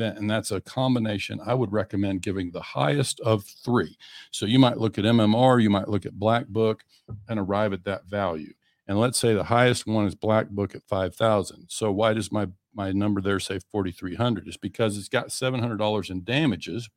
And 0.00 0.30
that's 0.30 0.52
a 0.52 0.60
combination. 0.60 1.40
I 1.44 1.54
would 1.54 1.72
recommend 1.72 2.22
giving 2.22 2.50
the 2.52 2.62
highest 2.62 3.18
of 3.20 3.44
three. 3.44 3.96
So 4.30 4.46
you 4.46 4.58
might 4.58 4.78
look 4.78 4.96
at 4.96 5.04
MMR, 5.04 5.60
you 5.62 5.70
might 5.70 5.88
look 5.88 6.06
at 6.06 6.18
Black 6.18 6.46
Book 6.46 6.84
and 7.28 7.40
arrive 7.40 7.72
at 7.72 7.84
that 7.84 8.06
value. 8.06 8.52
And 8.86 8.98
let's 8.98 9.18
say 9.18 9.34
the 9.34 9.44
highest 9.44 9.86
one 9.86 10.06
is 10.06 10.14
Black 10.14 10.50
Book 10.50 10.74
at 10.74 10.84
5,000. 10.84 11.66
So 11.68 11.90
why 11.92 12.12
does 12.14 12.30
my 12.32 12.46
my 12.74 12.92
number 12.92 13.20
there 13.20 13.40
say 13.40 13.58
4,300? 13.70 14.48
Is 14.48 14.56
because 14.56 14.96
it's 14.96 15.08
got 15.08 15.28
$700 15.28 16.10
in 16.10 16.24
damages. 16.24 16.88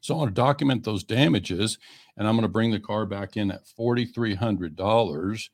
So 0.00 0.14
I 0.14 0.18
want 0.18 0.30
to 0.30 0.34
document 0.34 0.84
those 0.84 1.04
damages 1.04 1.78
and 2.16 2.26
I'm 2.26 2.34
going 2.34 2.42
to 2.42 2.48
bring 2.48 2.70
the 2.72 2.80
car 2.80 3.06
back 3.06 3.36
in 3.36 3.50
at 3.50 3.66
$4,300. 3.66 5.50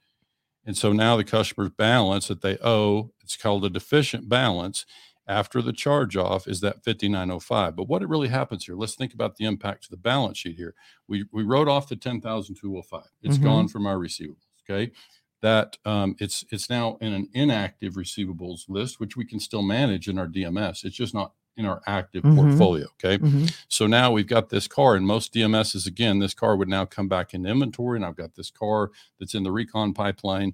And 0.65 0.77
so 0.77 0.93
now 0.93 1.17
the 1.17 1.25
customer's 1.25 1.71
balance 1.71 2.29
that 2.29 2.41
they 2.41 2.57
owe, 2.63 3.13
it's 3.23 3.37
called 3.37 3.65
a 3.65 3.71
deficient 3.71 4.29
balance 4.29 4.87
after 5.27 5.63
the 5.63 5.73
charge 5.73 6.17
off 6.17 6.47
is 6.47 6.61
that 6.61 6.85
5905 6.85 7.75
but 7.75 7.89
what 7.89 8.03
it 8.03 8.09
really 8.11 8.29
happens 8.29 8.67
here 8.67 8.77
let's 8.77 8.95
think 8.95 9.15
about 9.15 9.37
the 9.37 9.47
impact 9.47 9.85
to 9.85 9.91
the 9.91 9.97
balance 9.97 10.37
sheet 10.39 10.57
here. 10.57 10.75
We 11.09 11.25
we 11.33 11.43
wrote 11.43 11.67
off 11.69 11.89
the 11.89 11.97
10205 11.97 13.09
It's 13.23 13.39
Mhm. 13.39 13.39
gone 13.39 13.69
from 13.69 13.87
our 13.87 13.97
receivables 13.97 14.45
okay? 14.69 14.93
That 15.41 15.79
um, 15.85 16.17
it's 16.19 16.45
it's 16.51 16.69
now 16.71 16.97
in 17.01 17.13
an 17.15 17.29
inactive 17.35 17.95
receivables 17.95 18.69
list 18.69 19.01
which 19.01 19.17
we 19.17 19.25
can 19.25 19.41
still 19.41 19.63
manage 19.63 20.09
in 20.09 20.19
our 20.19 20.29
dms 20.29 20.85
it's 20.85 20.97
just 20.97 21.15
not 21.15 21.35
in 21.57 21.67
our 21.67 21.81
active 21.87 22.23
Mhm. 22.25 22.35
portfolio 22.37 22.87
okay 22.95 23.19
Mhm. 23.19 23.55
so 23.69 23.87
now 23.87 24.11
we've 24.11 24.27
got 24.27 24.49
this 24.49 24.67
car, 24.67 24.97
and 24.97 25.07
most 25.07 25.33
DMSs, 25.33 25.87
again, 25.87 26.19
this 26.19 26.35
car 26.35 26.57
would 26.57 26.69
now 26.69 26.85
come 26.85 27.09
back 27.09 27.33
into 27.35 27.49
inventory, 27.49 27.97
and 27.97 28.05
I've 28.05 28.17
got 28.17 28.35
this 28.35 28.51
car 28.51 28.91
that's 29.19 29.35
in 29.35 29.43
the 29.45 29.53
recon 29.53 29.93
pipeline. 29.95 30.53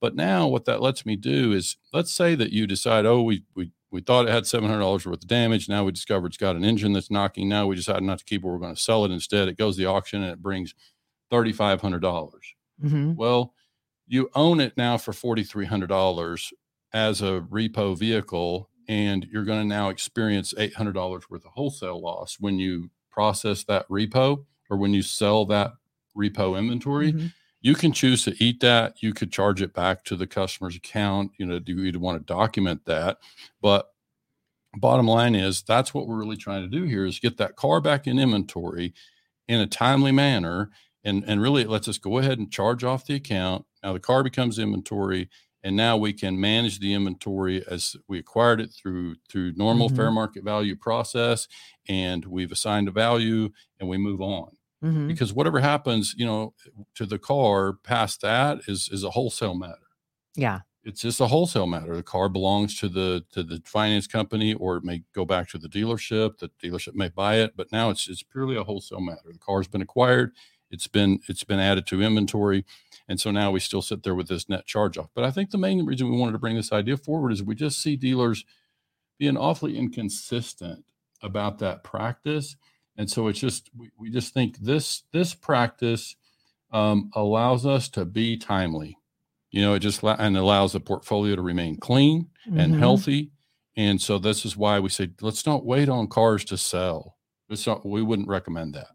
But 0.00 0.14
now 0.14 0.46
what 0.46 0.64
that 0.66 0.80
lets 0.80 1.04
me 1.04 1.16
do 1.16 1.52
is 1.52 1.76
let's 1.92 2.12
say 2.12 2.34
that 2.36 2.52
you 2.52 2.66
decide, 2.66 3.04
oh, 3.04 3.22
we 3.22 3.44
we 3.54 3.72
we 3.90 4.00
thought 4.00 4.26
it 4.28 4.30
had 4.32 4.46
seven 4.46 4.68
hundred 4.68 4.80
dollars 4.82 5.06
worth 5.06 5.22
of 5.22 5.26
damage. 5.28 5.68
Now 5.68 5.84
we 5.84 5.92
discover 5.92 6.26
it's 6.26 6.36
got 6.36 6.56
an 6.56 6.64
engine 6.64 6.92
that's 6.92 7.10
knocking. 7.10 7.48
Now 7.48 7.66
we 7.66 7.74
decide 7.76 8.02
not 8.02 8.18
to 8.20 8.24
keep 8.24 8.44
it. 8.44 8.46
We're 8.46 8.58
going 8.58 8.74
to 8.74 8.80
sell 8.80 9.04
it 9.04 9.10
instead. 9.10 9.48
It 9.48 9.56
goes 9.58 9.76
to 9.76 9.82
the 9.82 9.86
auction 9.88 10.22
and 10.22 10.30
it 10.32 10.42
brings 10.42 10.74
thirty 11.30 11.52
five 11.52 11.80
hundred 11.80 12.00
dollars. 12.02 12.54
Mhm. 12.84 13.16
Well, 13.16 13.54
you 14.06 14.30
own 14.34 14.60
it 14.60 14.76
now 14.76 14.96
for 14.98 15.12
$4,300 15.12 16.52
as 16.92 17.20
a 17.20 17.40
repo 17.50 17.96
vehicle, 17.98 18.67
and 18.88 19.26
you're 19.30 19.44
going 19.44 19.60
to 19.60 19.66
now 19.68 19.90
experience 19.90 20.54
$800 20.54 21.30
worth 21.30 21.44
of 21.44 21.52
wholesale 21.52 22.00
loss 22.00 22.36
when 22.40 22.58
you 22.58 22.90
process 23.10 23.64
that 23.64 23.88
repo 23.88 24.44
or 24.70 24.76
when 24.76 24.94
you 24.94 25.02
sell 25.02 25.44
that 25.46 25.72
repo 26.16 26.58
inventory. 26.58 27.12
Mhm. 27.12 27.32
You 27.60 27.74
can 27.74 27.92
choose 27.92 28.22
to 28.24 28.34
eat 28.42 28.60
that. 28.60 29.02
You 29.02 29.12
could 29.12 29.32
charge 29.32 29.60
it 29.62 29.74
back 29.74 30.04
to 30.04 30.16
the 30.16 30.26
customer's 30.26 30.76
account. 30.76 31.32
You 31.38 31.46
know, 31.46 31.58
do 31.58 31.72
you 31.74 31.98
want 32.00 32.18
to 32.18 32.24
document 32.32 32.84
that? 32.86 33.18
But 33.60 33.92
bottom 34.76 35.06
line 35.08 35.34
is 35.34 35.62
that's 35.62 35.92
what 35.94 36.06
we're 36.06 36.18
really 36.18 36.36
trying 36.36 36.62
to 36.62 36.68
do 36.68 36.84
here 36.84 37.04
is 37.06 37.18
get 37.18 37.36
that 37.38 37.56
car 37.56 37.80
back 37.80 38.06
in 38.06 38.18
inventory 38.18 38.92
in 39.48 39.60
a 39.60 39.66
timely 39.66 40.12
manner 40.12 40.70
and 41.04 41.24
and 41.26 41.40
really 41.40 41.62
it 41.62 41.70
lets 41.70 41.88
us 41.88 41.98
go 41.98 42.18
ahead 42.18 42.38
and 42.38 42.52
charge 42.52 42.84
off 42.84 43.06
the 43.06 43.14
account 43.14 43.64
now 43.82 43.92
the 43.94 44.00
car 44.00 44.22
becomes 44.22 44.58
inventory 44.58 45.28
and 45.62 45.76
now 45.76 45.96
we 45.96 46.12
can 46.12 46.40
manage 46.40 46.78
the 46.78 46.94
inventory 46.94 47.64
as 47.68 47.96
we 48.08 48.18
acquired 48.18 48.60
it 48.60 48.70
through 48.72 49.16
through 49.28 49.52
normal 49.56 49.88
fair 49.88 50.10
market 50.10 50.44
value 50.44 50.76
process 50.76 51.48
and 51.88 52.24
we've 52.26 52.52
assigned 52.52 52.88
a 52.88 52.92
value 52.92 53.50
and 53.80 53.88
we 53.88 53.96
move 53.98 54.20
on 54.20 54.56
Mhm. 54.84 55.08
because 55.08 55.32
whatever 55.32 55.58
happens 55.60 56.14
you 56.16 56.24
know 56.24 56.54
to 56.94 57.04
the 57.06 57.18
car 57.18 57.72
past 57.72 58.20
that 58.20 58.60
is 58.68 58.88
is 58.92 59.02
a 59.02 59.10
wholesale 59.10 59.54
matter 59.54 59.88
Yeah. 60.36 60.60
it's 60.84 61.00
just 61.02 61.20
a 61.20 61.26
wholesale 61.26 61.66
matter. 61.66 61.96
The 61.96 62.02
car 62.04 62.28
belongs 62.28 62.78
to 62.80 62.88
the 62.88 63.24
to 63.32 63.42
the 63.42 63.60
finance 63.66 64.06
company, 64.06 64.54
or 64.54 64.76
it 64.76 64.84
may 64.84 65.02
go 65.12 65.24
back 65.24 65.48
to 65.50 65.58
the 65.58 65.68
dealership. 65.68 66.38
The 66.38 66.50
dealership 66.62 66.94
may 66.94 67.08
buy 67.08 67.36
it, 67.40 67.56
but 67.56 67.72
now 67.72 67.90
it's 67.90 68.08
it's 68.08 68.22
purely 68.22 68.56
a 68.56 68.62
wholesale 68.64 69.00
matter. 69.00 69.30
The 69.32 69.38
car's 69.38 69.66
been 69.68 69.82
acquired, 69.82 70.32
it's 70.70 70.86
been 70.86 71.20
it's 71.28 71.44
been 71.44 71.58
added 71.60 71.86
to 71.88 72.02
inventory, 72.02 72.64
and 73.08 73.20
so 73.20 73.30
now 73.30 73.50
we 73.50 73.60
still 73.60 73.82
sit 73.82 74.02
there 74.02 74.14
with 74.14 74.28
this 74.28 74.48
net 74.48 74.66
charge 74.66 74.98
off. 74.98 75.08
But 75.14 75.24
I 75.24 75.30
think 75.30 75.50
the 75.50 75.58
main 75.58 75.84
reason 75.86 76.10
we 76.10 76.16
wanted 76.18 76.32
to 76.32 76.38
bring 76.38 76.56
this 76.56 76.72
idea 76.72 76.96
forward 76.96 77.32
is 77.32 77.42
we 77.42 77.54
just 77.54 77.80
see 77.82 77.96
dealers 77.96 78.44
being 79.18 79.36
awfully 79.36 79.76
inconsistent 79.78 80.84
about 81.22 81.58
that 81.58 81.82
practice, 81.84 82.56
and 82.96 83.10
so 83.10 83.28
it's 83.28 83.40
just 83.40 83.70
we, 83.76 83.90
we 83.98 84.10
just 84.10 84.32
think 84.34 84.58
this 84.58 85.02
this 85.12 85.34
practice 85.34 86.16
um, 86.70 87.10
allows 87.14 87.64
us 87.66 87.88
to 87.90 88.04
be 88.04 88.36
timely. 88.36 88.96
You 89.50 89.62
know 89.62 89.74
it 89.74 89.80
just 89.80 90.02
and 90.02 90.36
allows 90.36 90.74
the 90.74 90.80
portfolio 90.80 91.34
to 91.36 91.42
remain 91.42 91.78
clean 91.78 92.28
and 92.46 92.74
Mhm. 92.74 92.78
healthy. 92.78 93.32
And 93.76 94.00
so 94.02 94.18
this 94.18 94.44
is 94.44 94.56
why 94.56 94.80
we 94.80 94.88
say 94.90 95.08
let's 95.20 95.46
not 95.46 95.64
wait 95.64 95.88
on 95.88 96.08
cars 96.08 96.44
to 96.46 96.58
sell. 96.58 97.16
It's 97.48 97.66
not 97.66 97.86
we 97.86 98.02
wouldn't 98.02 98.28
recommend 98.28 98.74
that 98.74 98.88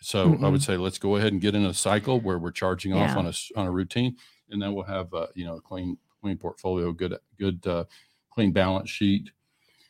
so 0.00 0.38
i 0.42 0.48
would 0.48 0.62
say 0.62 0.76
let's 0.76 0.98
go 0.98 1.16
ahead 1.16 1.32
and 1.32 1.40
get 1.42 1.54
in 1.54 1.64
a 1.64 1.74
cycle 1.74 2.20
where 2.20 2.38
we're 2.38 2.50
charging 2.52 2.92
off 2.92 3.16
on 3.16 3.26
a 3.26 3.32
on 3.56 3.66
a 3.66 3.70
routine 3.70 4.16
and 4.50 4.60
then 4.62 4.72
we'll 4.74 4.84
have 4.84 5.12
uh, 5.14 5.26
you 5.34 5.44
know 5.44 5.56
a 5.56 5.60
clean 5.60 5.96
clean 6.20 6.36
portfolio 6.36 6.92
good 6.92 7.16
good 7.38 7.66
uh, 7.66 7.84
clean 8.30 8.52
balance 8.52 8.90
sheet 8.90 9.30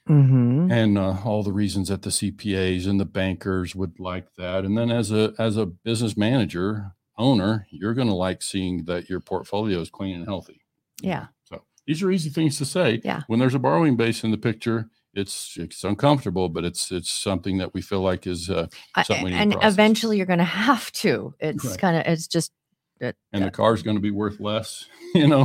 Mhm. 0.09 0.73
and 0.73 0.97
uh, 0.97 1.19
all 1.25 1.43
the 1.43 1.53
reasons 1.53 1.89
that 1.89 2.01
the 2.01 2.09
CPAs 2.09 2.87
and 2.89 2.99
the 2.99 3.05
bankers 3.05 3.75
would 3.75 4.01
like 4.01 4.35
that. 4.37 4.65
And 4.65 4.77
then 4.79 4.91
as 4.91 5.13
a 5.13 5.35
as 5.39 5.59
a 5.59 5.67
business 5.67 6.17
manager 6.17 6.93
owner, 7.19 7.67
you're 7.71 7.93
going 7.93 8.09
to 8.09 8.15
like 8.15 8.41
seeing 8.41 8.85
that 8.85 9.11
your 9.11 9.21
portfolio 9.21 9.81
is 9.81 9.91
clean 9.91 10.17
and 10.17 10.25
healthy. 10.25 10.63
Yeah. 11.03 11.27
So 11.45 11.63
these 11.87 12.03
are 12.03 12.11
easy 12.11 12.31
things 12.31 12.57
to 12.57 12.65
say. 12.65 13.03
Yeah. 13.05 13.23
When 13.27 13.39
there's 13.39 13.55
a 13.55 13.59
borrowing 13.59 13.97
base 13.97 14.25
in 14.25 14.31
the 14.31 14.39
picture, 14.39 14.89
it's 15.15 15.57
it's 15.59 15.85
uncomfortable, 15.85 16.49
but 16.49 16.65
it's 16.65 16.91
it's 16.93 17.11
something 17.11 17.59
that 17.59 17.75
we 17.75 17.83
feel 17.83 18.01
like 18.01 18.27
is 18.27 18.51
uh, 18.51 18.67
something 19.05 19.25
we 19.25 19.31
need 19.31 19.37
and 19.37 19.57
eventually 19.63 20.17
you're 20.17 20.27
going 20.27 20.39
to 20.39 20.45
have 20.45 20.91
to. 20.93 21.35
It's 21.41 21.65
Right. 21.65 21.79
kind 21.79 21.97
of, 21.97 22.03
it's 22.07 22.27
just, 22.27 22.53
it, 23.01 23.17
and 23.33 23.45
the 23.45 23.51
car's 23.51 23.83
going 23.83 23.97
to 23.97 24.03
be 24.03 24.11
worth 24.11 24.39
less, 24.41 24.87
you 25.15 25.27
know, 25.27 25.45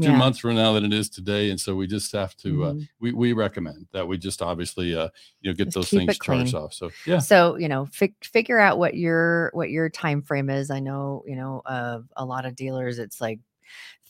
two 0.00 0.10
yeah. 0.10 0.16
months 0.16 0.40
from 0.40 0.56
now 0.56 0.72
than 0.72 0.84
it 0.84 0.92
is 0.92 1.08
today. 1.08 1.50
And 1.50 1.60
so 1.60 1.76
we 1.76 1.86
just 1.86 2.10
have 2.12 2.36
to 2.38 2.64
uh, 2.64 2.72
Mhm. 2.72 2.88
we 3.00 3.12
we 3.12 3.32
recommend 3.32 3.86
that 3.92 4.06
we 4.08 4.18
just 4.18 4.42
obviously 4.42 4.94
uh, 4.96 5.08
you 5.40 5.50
know 5.50 5.54
get 5.54 5.66
Just 5.66 5.74
those 5.76 5.90
things 5.90 6.18
charged 6.18 6.54
off. 6.54 6.74
So 6.74 6.90
yeah. 7.06 7.20
So 7.20 7.56
you 7.56 7.68
know, 7.68 7.86
fig- 7.86 8.16
figure 8.24 8.58
out 8.58 8.78
what 8.78 8.94
your 8.94 9.50
what 9.54 9.70
your 9.70 9.88
time 9.88 10.22
frame 10.22 10.50
is. 10.50 10.70
I 10.70 10.80
know 10.80 11.22
you 11.26 11.36
know 11.36 11.62
uh, 11.64 12.00
a 12.16 12.24
lot 12.24 12.44
of 12.44 12.56
dealers. 12.56 12.98
It's 12.98 13.20
like 13.20 13.38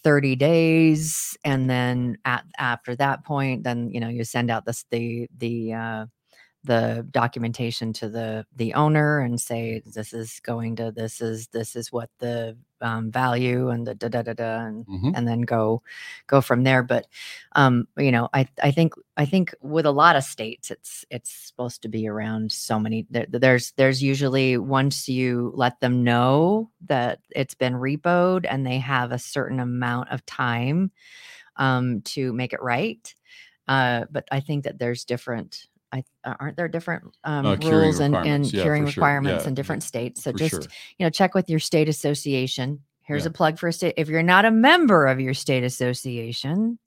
thirty 0.04 0.36
days, 0.36 1.36
and 1.44 1.68
then 1.70 2.18
at 2.24 2.44
after 2.58 2.96
that 2.96 3.24
point, 3.24 3.64
then 3.64 3.90
you 3.90 4.00
know 4.00 4.08
you 4.08 4.24
send 4.24 4.50
out 4.50 4.66
this 4.66 4.84
the 4.90 5.28
the 5.38 5.72
uh, 5.74 6.06
the 6.64 7.06
documentation 7.10 7.92
to 7.92 8.08
the 8.08 8.46
the 8.56 8.74
owner 8.74 9.20
and 9.20 9.40
say 9.40 9.82
this 9.86 10.12
is 10.12 10.40
going 10.40 10.76
to 10.76 10.90
this 10.90 11.20
is 11.20 11.48
this 11.48 11.76
is 11.76 11.92
what 11.92 12.10
the 12.18 12.56
um, 12.80 13.10
value 13.10 13.68
and 13.70 13.86
the 13.86 13.94
da 13.94 14.08
da 14.08 14.22
da 14.22 14.32
da 14.34 14.64
and 14.66 14.86
Mhm. 14.86 15.12
and 15.16 15.28
then 15.28 15.42
go 15.42 15.82
go 16.26 16.40
from 16.40 16.64
there 16.64 16.82
but 16.82 17.06
um 17.54 17.86
you 17.98 18.12
know 18.12 18.28
i 18.34 18.46
i 18.62 18.70
think 18.70 18.94
i 19.16 19.24
think 19.24 19.54
with 19.62 19.86
a 19.86 19.90
lot 19.90 20.16
of 20.16 20.24
states 20.24 20.70
it's 20.70 21.04
it's 21.10 21.30
supposed 21.30 21.82
to 21.82 21.88
be 21.88 22.08
around 22.08 22.50
so 22.52 22.78
many 22.78 23.06
there, 23.10 23.26
there's 23.30 23.72
there's 23.76 24.02
usually 24.02 24.58
once 24.58 25.08
you 25.08 25.52
let 25.54 25.80
them 25.80 26.02
know 26.04 26.70
that 26.86 27.20
it's 27.30 27.54
been 27.54 27.74
repoed 27.74 28.44
and 28.48 28.66
they 28.66 28.78
have 28.78 29.12
a 29.12 29.18
certain 29.18 29.60
amount 29.60 30.10
of 30.10 30.24
time 30.26 30.90
um, 31.56 32.00
to 32.02 32.32
make 32.32 32.52
it 32.52 32.62
right. 32.62 33.14
Uh, 33.68 34.04
but 34.10 34.26
I 34.30 34.40
think 34.40 34.64
that 34.64 34.78
there's 34.78 35.04
different. 35.04 35.66
I, 35.94 36.02
uh, 36.24 36.34
aren't 36.40 36.56
there 36.56 36.68
different 36.68 37.04
um, 37.24 37.46
Uh, 37.46 37.56
rules 37.56 38.00
and, 38.00 38.16
and. 38.16 38.52
Yeah, 38.52 38.62
curing 38.62 38.84
for 38.86 38.92
sure. 38.92 39.00
requirements 39.02 39.44
Yeah, 39.44 39.48
in 39.48 39.54
different 39.54 39.82
states? 39.84 40.22
So 40.24 40.32
for 40.32 40.38
just 40.38 40.50
sure. 40.50 40.62
you 40.98 41.06
know, 41.06 41.10
check 41.10 41.34
with 41.34 41.48
your 41.48 41.60
state 41.60 41.88
association. 41.88 42.80
Here's 43.02 43.24
Yeah. 43.24 43.30
a 43.30 43.32
plug 43.32 43.58
for 43.58 43.68
a 43.68 43.72
state. 43.72 43.94
If 43.96 44.08
you're 44.08 44.22
not 44.22 44.44
a 44.44 44.50
member 44.50 45.06
of 45.06 45.20
your 45.20 45.34
state 45.34 45.62
association, 45.64 46.78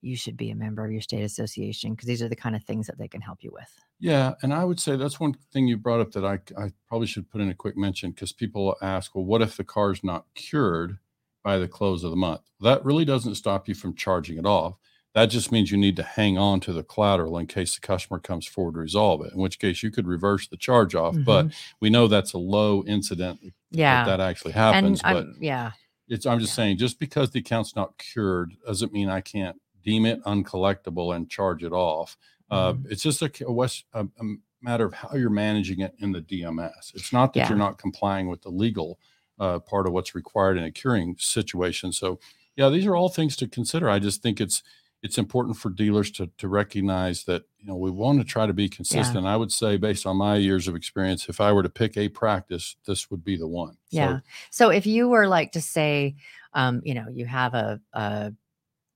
you 0.00 0.16
should 0.16 0.36
be 0.36 0.50
a 0.50 0.54
member 0.54 0.84
of 0.84 0.92
your 0.92 1.00
state 1.00 1.22
association 1.22 1.92
because 1.94 2.06
these 2.06 2.22
are 2.22 2.28
the 2.28 2.36
kind 2.36 2.54
of 2.56 2.62
things 2.64 2.86
that 2.88 2.98
they 2.98 3.08
can 3.08 3.20
help 3.22 3.42
you 3.42 3.50
with. 3.52 3.68
Yeah, 4.00 4.34
and 4.42 4.52
I 4.52 4.64
would 4.64 4.80
say 4.80 4.96
that's 4.96 5.18
one 5.20 5.34
thing 5.52 5.66
you 5.66 5.76
brought 5.78 6.00
up 6.00 6.12
that 6.12 6.24
I, 6.24 6.40
I 6.62 6.72
probably 6.88 7.06
should 7.06 7.30
put 7.30 7.40
in 7.40 7.48
a 7.48 7.54
quick 7.54 7.76
mention 7.76 8.10
because 8.10 8.32
people 8.32 8.76
ask, 8.82 9.14
well, 9.14 9.24
what 9.24 9.40
if 9.40 9.56
the 9.56 9.64
car's 9.64 10.02
not 10.04 10.26
cured 10.34 10.98
by 11.42 11.58
the 11.58 11.68
close 11.68 12.04
of 12.04 12.10
the 12.10 12.16
month? 12.16 12.40
That 12.60 12.84
really 12.84 13.04
doesn't 13.04 13.36
stop 13.36 13.68
you 13.68 13.74
from 13.74 13.94
charging 13.94 14.36
it 14.38 14.44
off. 14.46 14.74
That 15.14 15.26
just 15.26 15.52
means 15.52 15.70
you 15.70 15.78
need 15.78 15.94
to 15.96 16.02
hang 16.02 16.36
on 16.38 16.58
to 16.60 16.72
the 16.72 16.82
collateral 16.82 17.38
in 17.38 17.46
case 17.46 17.74
the 17.76 17.80
customer 17.80 18.18
comes 18.18 18.46
forward 18.46 18.74
to 18.74 18.80
resolve 18.80 19.24
it. 19.24 19.32
In 19.32 19.38
which 19.38 19.60
case, 19.60 19.82
you 19.82 19.90
could 19.92 20.08
reverse 20.08 20.48
the 20.48 20.56
charge 20.56 20.94
off. 20.96 21.14
But 21.24 21.52
we 21.80 21.88
know 21.88 22.08
that's 22.08 22.32
a 22.32 22.38
low 22.38 22.82
incident 22.86 23.40
that 23.40 23.46
Mm-hmm. 23.48 23.78
Yeah. 23.80 24.04
that 24.06 24.20
actually 24.20 24.52
happens. 24.52 25.00
and 25.04 25.14
but 25.14 25.24
I'm, 25.24 25.36
yeah, 25.40 25.72
it's 26.08 26.26
I'm 26.26 26.38
just 26.40 26.54
saying, 26.54 26.78
just 26.78 26.98
because 27.00 27.30
the 27.30 27.40
account's 27.40 27.74
not 27.74 27.96
cured 27.98 28.54
doesn't 28.66 28.92
mean 28.92 29.08
I 29.08 29.20
can't 29.20 29.56
deem 29.82 30.06
it 30.06 30.22
uncollectible 30.24 31.14
and 31.14 31.28
charge 31.30 31.62
it 31.64 31.72
off. 31.72 32.16
Uh, 32.50 32.72
Mhm. 32.74 32.90
it's 32.90 33.02
just 33.02 33.20
a, 33.22 33.30
c- 33.34 33.44
a 33.46 33.50
west, 33.52 33.84
a, 33.92 34.00
a 34.04 34.24
matter 34.62 34.84
of 34.84 34.94
how 34.94 35.14
you're 35.14 35.28
managing 35.30 35.80
it 35.80 35.94
in 35.98 36.12
the 36.12 36.20
DMS. 36.22 36.94
It's 36.94 37.12
not 37.12 37.32
that 37.34 37.40
Yeah. 37.40 37.48
you're 37.50 37.58
not 37.58 37.78
complying 37.78 38.28
with 38.28 38.42
the 38.42 38.50
legal 38.50 38.98
uh, 39.40 39.58
part 39.58 39.86
of 39.86 39.92
what's 39.92 40.14
required 40.14 40.56
in 40.56 40.62
a 40.64 40.70
curing 40.70 41.16
situation. 41.18 41.90
So, 41.92 42.20
yeah, 42.56 42.68
these 42.68 42.86
are 42.86 42.94
all 42.94 43.08
things 43.08 43.34
to 43.36 43.48
consider. 43.48 43.90
I 43.90 43.98
just 43.98 44.22
think 44.22 44.40
it's 44.40 44.62
it's 45.04 45.18
important 45.18 45.58
for 45.58 45.68
dealers 45.68 46.10
to 46.10 46.30
to 46.38 46.48
recognize 46.48 47.24
that 47.24 47.42
you 47.58 47.66
know 47.66 47.76
we 47.76 47.90
want 47.90 48.18
to 48.18 48.24
try 48.24 48.46
to 48.46 48.54
be 48.54 48.70
consistent. 48.70 49.26
I 49.26 49.36
would 49.36 49.52
say, 49.52 49.76
based 49.76 50.06
on 50.06 50.16
my 50.16 50.36
years 50.36 50.66
of 50.66 50.74
experience, 50.74 51.28
if 51.28 51.42
I 51.42 51.52
were 51.52 51.62
to 51.62 51.68
pick 51.68 51.98
a 51.98 52.08
practice, 52.08 52.76
this 52.86 53.10
would 53.10 53.22
be 53.22 53.36
the 53.36 53.46
one. 53.46 53.76
So, 53.90 53.96
Yeah. 53.96 54.20
So 54.50 54.70
if 54.70 54.86
you 54.86 55.08
were 55.10 55.28
like 55.28 55.52
to 55.52 55.60
say, 55.60 56.16
um, 56.54 56.80
you 56.84 56.94
know, 56.94 57.06
you 57.10 57.26
have 57.26 57.52
a, 57.52 57.80
a 57.92 58.32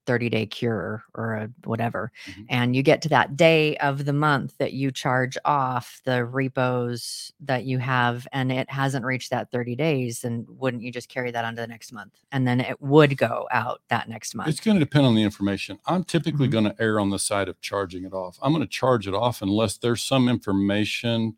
30 0.09 0.27
day 0.27 0.45
cure 0.47 1.03
or 1.13 1.35
a 1.35 1.49
whatever, 1.65 2.11
Mhm. 2.27 2.45
and 2.49 2.75
you 2.75 2.81
get 2.81 2.99
to 3.03 3.09
that 3.09 3.37
day 3.37 3.77
of 3.77 4.05
the 4.05 4.11
month 4.13 4.57
that 4.57 4.73
you 4.73 4.89
charge 4.89 5.37
off 5.45 6.01
the 6.03 6.25
repos 6.25 7.31
that 7.39 7.65
you 7.65 7.77
have, 7.77 8.27
and 8.33 8.51
it 8.51 8.67
hasn't 8.71 9.05
reached 9.05 9.29
that 9.29 9.51
30 9.51 9.75
days, 9.75 10.21
then 10.21 10.47
wouldn't 10.49 10.81
you 10.81 10.91
just 10.91 11.09
carry 11.09 11.29
that 11.29 11.45
on 11.45 11.55
to 11.55 11.61
the 11.61 11.67
next 11.67 11.91
month? 11.93 12.13
And 12.31 12.47
then 12.47 12.59
it 12.59 12.81
would 12.81 13.17
go 13.17 13.47
out 13.51 13.81
that 13.89 14.09
next 14.09 14.33
month. 14.33 14.49
It's 14.49 14.59
going 14.59 14.79
to 14.79 14.83
depend 14.83 15.05
on 15.05 15.13
the 15.13 15.21
information. 15.21 15.77
I'm 15.85 16.03
typically 16.03 16.47
Mhm. 16.47 16.51
going 16.51 16.63
to 16.65 16.75
err 16.81 16.99
on 16.99 17.11
the 17.11 17.19
side 17.19 17.47
of 17.47 17.61
charging 17.61 18.03
it 18.03 18.13
off. 18.13 18.39
I'm 18.41 18.51
going 18.51 18.63
to 18.65 18.67
charge 18.81 19.07
it 19.07 19.13
off 19.13 19.43
unless 19.43 19.77
there's 19.77 20.01
some 20.01 20.27
information, 20.27 21.35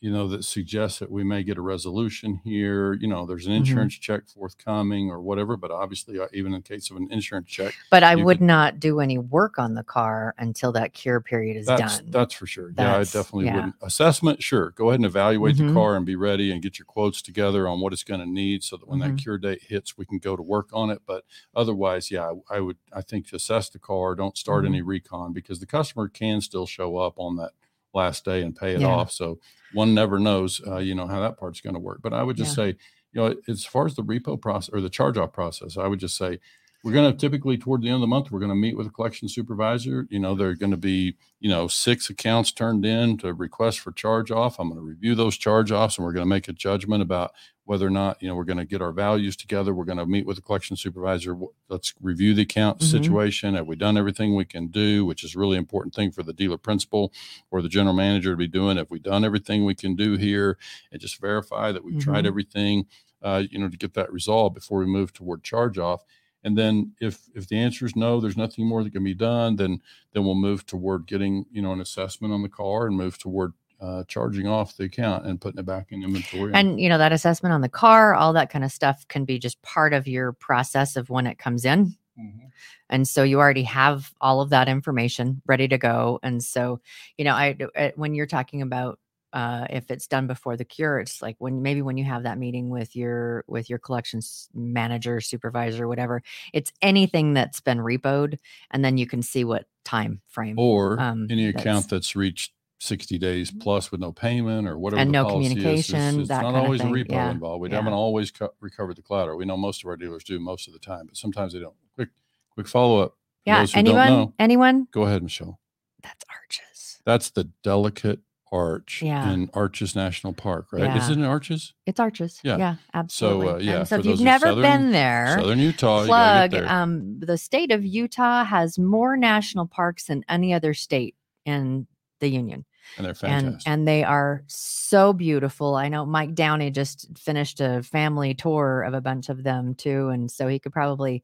you 0.00 0.10
know, 0.10 0.26
that 0.28 0.42
suggests 0.44 0.98
that 0.98 1.10
we 1.10 1.22
may 1.22 1.42
get 1.42 1.58
a 1.58 1.60
resolution 1.60 2.40
here. 2.42 2.94
You 2.94 3.06
know, 3.06 3.26
there's 3.26 3.44
an 3.46 3.52
Mhm. 3.52 3.56
insurance 3.58 3.94
check 3.98 4.26
forthcoming 4.28 5.10
or 5.10 5.20
whatever. 5.20 5.58
But 5.58 5.70
obviously, 5.70 6.18
uh, 6.18 6.26
even 6.32 6.54
in 6.54 6.62
case 6.62 6.90
of 6.90 6.96
an 6.96 7.08
insurance 7.10 7.48
check, 7.50 7.74
but 7.90 8.02
I 8.02 8.14
would 8.16 8.38
could- 8.38 8.46
not 8.46 8.80
do 8.80 9.00
any 9.00 9.18
work 9.18 9.58
on 9.58 9.74
the 9.74 9.82
car 9.84 10.34
until 10.38 10.72
that 10.72 10.94
cure 10.94 11.20
period 11.20 11.58
is 11.58 11.66
that's 11.66 11.98
done. 12.00 12.10
that's 12.10 12.32
for 12.32 12.46
sure. 12.46 12.72
yeah, 12.78 12.96
I 12.96 12.98
definitely 13.00 13.44
yeah. 13.46 13.56
wouldn't. 13.56 13.74
Assessment, 13.82 14.42
sure. 14.42 14.70
Go 14.70 14.88
ahead 14.88 15.00
and 15.00 15.06
evaluate 15.06 15.56
Mhm. 15.56 15.68
the 15.68 15.74
car 15.74 15.96
and 15.96 16.06
be 16.06 16.16
ready 16.16 16.50
and 16.50 16.62
get 16.62 16.78
your 16.78 16.86
quotes 16.86 17.20
together 17.20 17.68
on 17.68 17.80
what 17.80 17.92
it's 17.92 18.04
going 18.04 18.20
to 18.20 18.26
need, 18.26 18.64
so 18.64 18.78
that 18.78 18.88
when 18.88 19.00
Mhm. 19.00 19.16
that 19.16 19.22
cure 19.22 19.36
date 19.36 19.64
hits, 19.64 19.98
we 19.98 20.06
can 20.06 20.18
go 20.18 20.34
to 20.34 20.42
work 20.42 20.70
on 20.72 20.88
it. 20.88 21.02
But 21.06 21.24
otherwise, 21.54 22.10
yeah, 22.10 22.32
I, 22.50 22.56
I 22.56 22.60
would. 22.60 22.78
I 22.90 23.02
think 23.02 23.30
assess 23.34 23.68
the 23.68 23.78
car. 23.78 24.14
Don't 24.14 24.38
start 24.38 24.64
Mm-hmm. 24.64 24.72
any 24.74 24.82
recon 24.82 25.32
because 25.34 25.60
the 25.60 25.66
customer 25.66 26.08
can 26.08 26.40
still 26.40 26.64
show 26.66 26.96
up 26.96 27.18
on 27.18 27.36
that 27.36 27.52
last 27.92 28.24
day 28.24 28.40
and 28.42 28.56
pay 28.56 28.74
it 28.74 28.80
Yeah. 28.80 28.86
off. 28.86 29.10
So 29.12 29.38
one 29.72 29.94
never 29.94 30.18
knows, 30.18 30.60
uh, 30.66 30.78
you 30.78 30.94
know, 30.94 31.06
how 31.06 31.20
that 31.20 31.38
part's 31.38 31.60
going 31.60 31.74
to 31.74 31.80
work. 31.80 32.00
But 32.02 32.12
I 32.12 32.22
would 32.22 32.36
just 32.36 32.54
say, 32.54 32.76
you 33.12 33.20
know, 33.20 33.34
as 33.48 33.64
far 33.64 33.86
as 33.86 33.94
the 33.94 34.02
repo 34.02 34.40
process 34.40 34.72
or 34.72 34.80
the 34.80 34.90
charge 34.90 35.16
off 35.16 35.32
process, 35.32 35.76
I 35.76 35.86
would 35.86 36.00
just 36.00 36.16
say 36.16 36.38
we're 36.82 36.92
going 36.92 37.10
to 37.10 37.16
typically 37.16 37.58
toward 37.58 37.82
the 37.82 37.88
end 37.88 37.96
of 37.96 38.00
the 38.00 38.06
month, 38.06 38.30
we're 38.30 38.40
going 38.40 38.50
to 38.50 38.54
meet 38.54 38.76
with 38.76 38.86
a 38.86 38.90
collection 38.90 39.28
supervisor. 39.28 40.06
You 40.08 40.18
know, 40.18 40.34
there 40.34 40.48
are 40.48 40.54
going 40.54 40.70
to 40.70 40.78
be, 40.78 41.16
you 41.38 41.50
know, 41.50 41.68
six 41.68 42.08
accounts 42.08 42.52
turned 42.52 42.86
in 42.86 43.18
to 43.18 43.34
request 43.34 43.80
for 43.80 43.92
charge 43.92 44.30
off. 44.30 44.58
I'm 44.58 44.68
going 44.68 44.80
to 44.80 44.86
review 44.86 45.14
those 45.14 45.36
charge 45.36 45.70
offs 45.70 45.98
and 45.98 46.06
we're 46.06 46.12
going 46.12 46.24
to 46.24 46.28
make 46.28 46.48
a 46.48 46.52
judgment 46.52 47.02
about 47.02 47.32
whether 47.70 47.86
or 47.86 47.90
not, 47.90 48.20
you 48.20 48.26
know, 48.26 48.34
we're 48.34 48.42
going 48.42 48.58
to 48.58 48.64
get 48.64 48.82
our 48.82 48.90
values 48.90 49.36
together. 49.36 49.72
We're 49.72 49.84
going 49.84 49.98
to 49.98 50.04
meet 50.04 50.26
with 50.26 50.34
the 50.34 50.42
collection 50.42 50.76
supervisor. 50.76 51.36
Let's 51.68 51.94
review 52.00 52.34
the 52.34 52.42
account 52.42 52.80
Mhm. 52.80 52.90
situation. 52.90 53.54
Have 53.54 53.68
we 53.68 53.76
done 53.76 53.96
everything 53.96 54.34
we 54.34 54.44
can 54.44 54.66
do, 54.66 55.04
which 55.04 55.22
is 55.22 55.36
a 55.36 55.38
really 55.38 55.56
important 55.56 55.94
thing 55.94 56.10
for 56.10 56.24
the 56.24 56.32
dealer 56.32 56.58
principal 56.58 57.12
or 57.52 57.62
the 57.62 57.68
general 57.68 57.94
manager 57.94 58.32
to 58.32 58.36
be 58.36 58.48
doing. 58.48 58.76
Have 58.76 58.90
we 58.90 58.98
done 58.98 59.24
everything 59.24 59.64
we 59.64 59.76
can 59.76 59.94
do 59.94 60.16
here 60.16 60.58
and 60.90 61.00
just 61.00 61.20
verify 61.20 61.70
that 61.70 61.84
we've 61.84 62.02
tried 62.02 62.24
Mhm. 62.24 62.26
everything, 62.26 62.86
uh, 63.22 63.44
you 63.48 63.60
know, 63.60 63.68
to 63.68 63.76
get 63.76 63.94
that 63.94 64.12
resolved 64.12 64.56
before 64.56 64.80
we 64.80 64.86
move 64.86 65.12
toward 65.12 65.44
charge 65.44 65.78
off. 65.78 66.02
And 66.42 66.58
then 66.58 66.94
if 67.00 67.28
if 67.36 67.46
the 67.46 67.56
answer 67.58 67.86
is 67.86 67.94
no, 67.94 68.18
there's 68.18 68.36
nothing 68.36 68.66
more 68.66 68.82
that 68.82 68.92
can 68.92 69.04
be 69.04 69.14
done, 69.14 69.54
then 69.54 69.80
then 70.12 70.24
we'll 70.24 70.34
move 70.34 70.66
toward 70.66 71.06
getting 71.06 71.46
you 71.52 71.62
know 71.62 71.70
an 71.72 71.80
assessment 71.80 72.34
on 72.34 72.42
the 72.42 72.48
car 72.48 72.88
and 72.88 72.96
move 72.96 73.16
toward 73.16 73.52
uh, 73.80 74.04
charging 74.08 74.46
off 74.46 74.76
the 74.76 74.84
account 74.84 75.26
and 75.26 75.40
putting 75.40 75.58
it 75.58 75.66
back 75.66 75.86
in 75.90 76.02
inventory. 76.04 76.52
and 76.54 76.80
you 76.80 76.88
know 76.88 76.98
that 76.98 77.12
assessment 77.12 77.52
on 77.52 77.60
the 77.62 77.68
car 77.68 78.14
all 78.14 78.32
that 78.34 78.50
kind 78.50 78.64
of 78.64 78.70
stuff 78.72 79.06
can 79.08 79.24
be 79.24 79.38
just 79.38 79.60
part 79.62 79.92
of 79.94 80.06
your 80.06 80.32
process 80.32 80.96
of 80.96 81.08
when 81.10 81.26
it 81.26 81.38
comes 81.38 81.64
in 81.64 81.94
Mhm. 82.18 82.50
and 82.90 83.08
so 83.08 83.22
you 83.22 83.38
already 83.38 83.62
have 83.62 84.12
all 84.20 84.40
of 84.42 84.50
that 84.50 84.68
information 84.68 85.40
ready 85.46 85.66
to 85.68 85.78
go 85.78 86.18
and 86.22 86.42
so 86.44 86.80
you 87.16 87.24
know 87.24 87.34
i 87.34 87.56
uh, 87.76 87.90
when 87.96 88.14
you're 88.14 88.26
talking 88.26 88.60
about 88.62 88.98
uh, 89.32 89.64
if 89.70 89.92
it's 89.92 90.08
done 90.08 90.26
before 90.26 90.56
the 90.56 90.64
cure 90.64 90.98
it's 90.98 91.22
like 91.22 91.36
when 91.38 91.62
maybe 91.62 91.82
when 91.82 91.96
you 91.96 92.02
have 92.04 92.24
that 92.24 92.36
meeting 92.36 92.68
with 92.68 92.96
your 92.96 93.44
with 93.46 93.70
your 93.70 93.78
collections 93.78 94.48
manager 94.52 95.20
supervisor 95.20 95.86
whatever 95.86 96.20
it's 96.52 96.72
anything 96.82 97.32
that's 97.32 97.60
been 97.60 97.78
repoed 97.78 98.38
and 98.72 98.84
then 98.84 98.98
you 98.98 99.06
can 99.06 99.22
see 99.22 99.44
what 99.44 99.66
time 99.84 100.20
frame 100.26 100.58
or 100.58 100.98
um, 101.00 101.28
any 101.30 101.46
that's- 101.46 101.62
account 101.62 101.88
that's 101.88 102.16
reached 102.16 102.52
60 102.80 103.18
days 103.18 103.50
plus 103.50 103.92
with 103.92 104.00
no 104.00 104.10
payment 104.10 104.66
or 104.66 104.78
whatever 104.78 105.02
And 105.02 105.12
no 105.12 105.24
policy 105.24 105.46
is, 105.46 105.52
it's- 105.52 105.62
communication, 105.86 106.20
It's, 106.20 106.28
that 106.30 106.42
not 106.42 106.54
always 106.54 106.80
a 106.80 106.84
repo 106.84 107.10
yeah, 107.10 107.30
involved. 107.30 107.60
We 107.60 107.68
yeah. 107.68 107.76
haven't 107.76 107.92
always 107.92 108.30
co- 108.30 108.54
recovered 108.60 108.96
the 108.96 109.02
collateral. 109.02 109.36
We 109.38 109.44
know 109.44 109.56
most 109.58 109.84
of 109.84 109.88
our 109.88 109.96
dealers 109.96 110.24
do 110.24 110.40
most 110.40 110.66
of 110.66 110.72
the 110.72 110.80
time, 110.80 111.04
but 111.06 111.16
sometimes 111.16 111.52
they 111.52 111.60
don't. 111.60 111.74
Quick, 111.94 112.08
quick 112.50 112.66
follow 112.66 113.00
up. 113.00 113.14
yeah 113.44 113.60
those 113.60 113.72
who 113.74 113.82
don't 113.82 113.86
anyone 113.96 114.08
know- 114.08 114.34
anyone 114.38 114.88
Go 114.92 115.02
ahead, 115.02 115.22
Michelle. 115.22 115.60
that's 116.02 116.24
arches 116.30 117.00
That's 117.04 117.30
the 117.30 117.44
delicate 117.62 118.20
arch 118.52 119.02
Yeah. 119.02 119.30
in 119.30 119.48
Arches 119.54 119.94
National 119.94 120.32
Park, 120.32 120.72
right? 120.72 120.82
Yeah. 120.84 120.96
Is 120.98 121.08
it 121.10 121.18
in 121.18 121.24
Arches? 121.24 121.72
It's 121.86 122.00
arches. 122.00 122.40
Yeah. 122.42 122.56
Yeah, 122.56 122.74
absolutely. 122.94 123.68
uh, 123.68 123.72
yeah, 123.78 123.84
so 123.84 123.98
if 123.98 124.06
you've 124.06 124.20
never 124.20 124.46
southern- 124.46 124.62
been 124.62 124.90
there, 124.90 125.36
Southern 125.38 125.58
Utah. 125.60 126.04
plug. 126.06 126.06
You 126.06 126.08
gotta 126.08 126.48
get 126.48 126.60
there. 126.68 126.72
Um, 126.82 127.20
the 127.20 127.38
state 127.38 127.70
of 127.70 127.84
Utah 127.84 128.44
has 128.44 128.76
more 128.78 129.16
national 129.16 129.66
parks 129.68 130.06
than 130.06 130.24
any 130.28 130.52
other 130.54 130.72
state 130.74 131.14
in 131.44 131.86
the 132.18 132.28
union, 132.28 132.64
and 132.96 133.06
they're 133.06 133.30
and 133.30 133.60
and 133.66 133.88
they 133.88 134.04
are 134.04 134.42
so 134.46 135.12
beautiful. 135.12 135.76
I 135.76 135.88
know 135.88 136.04
Mike 136.04 136.34
Downey 136.34 136.70
just 136.70 137.06
finished 137.18 137.60
a 137.60 137.82
family 137.82 138.34
tour 138.34 138.82
of 138.82 138.94
a 138.94 139.00
bunch 139.00 139.28
of 139.28 139.42
them 139.42 139.74
too, 139.74 140.08
and 140.08 140.30
so 140.30 140.48
he 140.48 140.58
could 140.58 140.72
probably, 140.72 141.22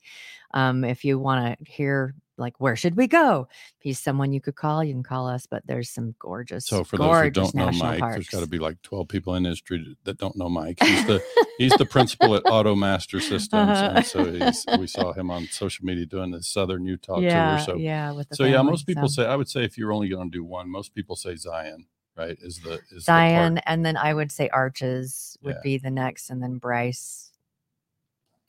um, 0.52 0.84
if 0.84 1.04
you 1.04 1.18
want 1.18 1.58
to 1.58 1.70
hear 1.70 2.14
like 2.38 2.60
where 2.60 2.76
should 2.76 2.96
we 2.96 3.06
go, 3.06 3.48
he's 3.78 3.98
someone 3.98 4.32
you 4.32 4.40
could 4.40 4.56
call. 4.56 4.84
You 4.84 4.92
can 4.94 5.02
call 5.02 5.26
us, 5.28 5.46
but 5.46 5.66
there's 5.66 5.88
some 5.90 6.14
gorgeous, 6.18 6.66
so 6.66 6.84
for 6.84 6.96
those 6.98 7.20
who 7.22 7.30
don't 7.30 7.54
know 7.54 7.70
Mike, 7.72 8.00
parks. 8.00 8.14
there's 8.16 8.28
got 8.28 8.40
to 8.40 8.46
be 8.46 8.58
like 8.58 8.80
12 8.82 9.08
people 9.08 9.34
in 9.34 9.46
industry 9.46 9.96
that 10.04 10.18
don't 10.18 10.36
know 10.36 10.48
Mike. 10.48 10.78
He's 10.82 11.06
the 11.06 11.22
he's 11.58 11.74
the 11.76 11.86
principal 11.86 12.34
at 12.34 12.42
Automaster 12.56 13.20
Systems, 13.22 13.70
Uh-huh. 13.70 13.92
and 13.96 14.04
so 14.06 14.30
he's, 14.32 14.66
we 14.78 14.86
saw 14.86 15.12
him 15.12 15.30
on 15.30 15.46
social 15.48 15.84
media 15.84 16.06
doing 16.06 16.30
the 16.30 16.42
Southern 16.42 16.84
Utah 16.86 17.20
yeah, 17.20 17.56
tour. 17.56 17.64
So 17.64 17.76
yeah, 17.76 18.12
with 18.12 18.28
the 18.28 18.36
so 18.36 18.44
yeah, 18.44 18.62
most 18.62 18.86
people 18.86 19.08
so. 19.08 19.22
say 19.22 19.28
I 19.28 19.36
would 19.36 19.48
say 19.48 19.64
if 19.64 19.78
you're 19.78 19.92
only 19.92 20.08
going 20.08 20.30
to 20.30 20.36
do 20.38 20.44
one, 20.44 20.70
most 20.70 20.94
people 20.94 21.16
say 21.16 21.36
Zion, 21.36 21.86
right? 22.16 22.36
Is 22.40 22.60
the 22.60 22.80
is 22.90 23.04
Zion, 23.04 23.54
the 23.54 23.68
and 23.68 23.84
then 23.86 23.96
I 23.96 24.12
would 24.14 24.30
say 24.30 24.48
Arches 24.50 25.38
would 25.42 25.54
Yeah. 25.56 25.60
be 25.62 25.78
the 25.78 25.90
next, 25.90 26.28
and 26.30 26.42
then 26.42 26.58
Bryce. 26.58 27.32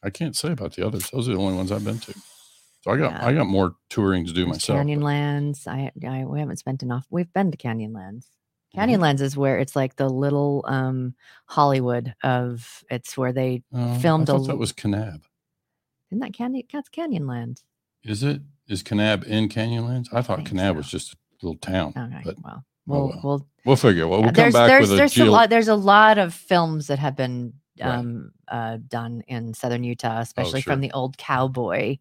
I 0.03 0.09
can't 0.11 0.35
say 0.35 0.51
about 0.51 0.75
the 0.75 0.85
others. 0.85 1.09
Those 1.09 1.27
are 1.27 1.33
the 1.33 1.39
only 1.39 1.55
ones 1.55 1.71
I've 1.71 1.83
been 1.83 1.99
to. 1.99 2.13
So 2.87 2.93
I 2.93 2.97
got 2.97 3.11
Yeah. 3.11 3.25
I 3.27 3.33
got 3.33 3.47
more 3.47 3.75
touring 3.89 4.25
to 4.25 4.31
do 4.33 4.45
There's 4.45 4.55
myself. 4.55 4.79
but- 4.79 4.87
Canyonlands. 4.87 5.67
I, 5.67 5.91
I 6.07 6.25
we 6.25 6.39
haven't 6.39 6.57
spent 6.57 6.83
enough. 6.83 7.05
We've 7.09 7.31
been 7.33 7.51
to 7.51 7.57
Canyonlands. 7.57 8.25
Canyonlands 8.75 9.21
is 9.21 9.35
where 9.35 9.57
it's 9.59 9.75
like 9.75 9.95
the 9.95 10.09
little 10.09 10.63
um 10.67 11.15
Hollywood 11.47 12.13
of 12.23 12.83
it's 12.89 13.17
where 13.17 13.33
they 13.33 13.63
Oh, 13.73 13.93
I 13.93 13.97
filmed 13.97 14.29
a 14.29 14.33
thought 14.33 14.45
that 14.47 14.51
l- 14.53 14.57
was 14.57 14.71
Kanab. 14.73 15.21
isn't 16.11 16.19
that 16.19 16.33
Canyon 16.33 16.63
that's 16.71 16.89
Canyonland. 16.89 17.63
Is 18.03 18.23
it? 18.23 18.41
Is 18.67 18.83
Kanab 18.83 19.23
in 19.25 19.49
Canyonlands? 19.49 20.07
I 20.13 20.21
thought 20.21 20.37
think 20.45 20.49
Kanab 20.49 20.75
was 20.75 20.87
just 20.89 21.13
a 21.13 21.17
little 21.45 21.57
town. 21.59 21.93
Okay, 21.97 22.21
But 22.23 22.35
well, 22.43 22.63
oh 22.63 22.63
we'll 22.85 23.07
well. 23.09 23.21
we'll 23.23 23.47
we'll 23.65 23.75
figure. 23.77 24.07
Well, 24.07 24.19
we'll 24.21 24.29
come 24.31 24.35
there's 24.35 24.53
back 24.53 24.67
there's 24.67 24.89
with 24.89 24.93
a 24.93 24.95
there's 24.97 25.17
a 25.17 25.25
lot 25.25 25.49
there's 25.49 25.67
a 25.69 25.75
lot 25.75 26.17
of 26.17 26.33
films 26.33 26.87
that 26.87 26.99
have 26.99 27.15
been 27.15 27.53
Right. 27.79 27.89
um 27.93 28.31
uh 28.47 28.77
done 28.87 29.21
in 29.27 29.53
southern 29.53 29.83
Utah, 29.83 30.19
especially 30.19 30.61
from 30.61 30.79
sure. 30.81 30.89
the 30.89 30.91
old 30.93 31.17
cowboy 31.17 31.97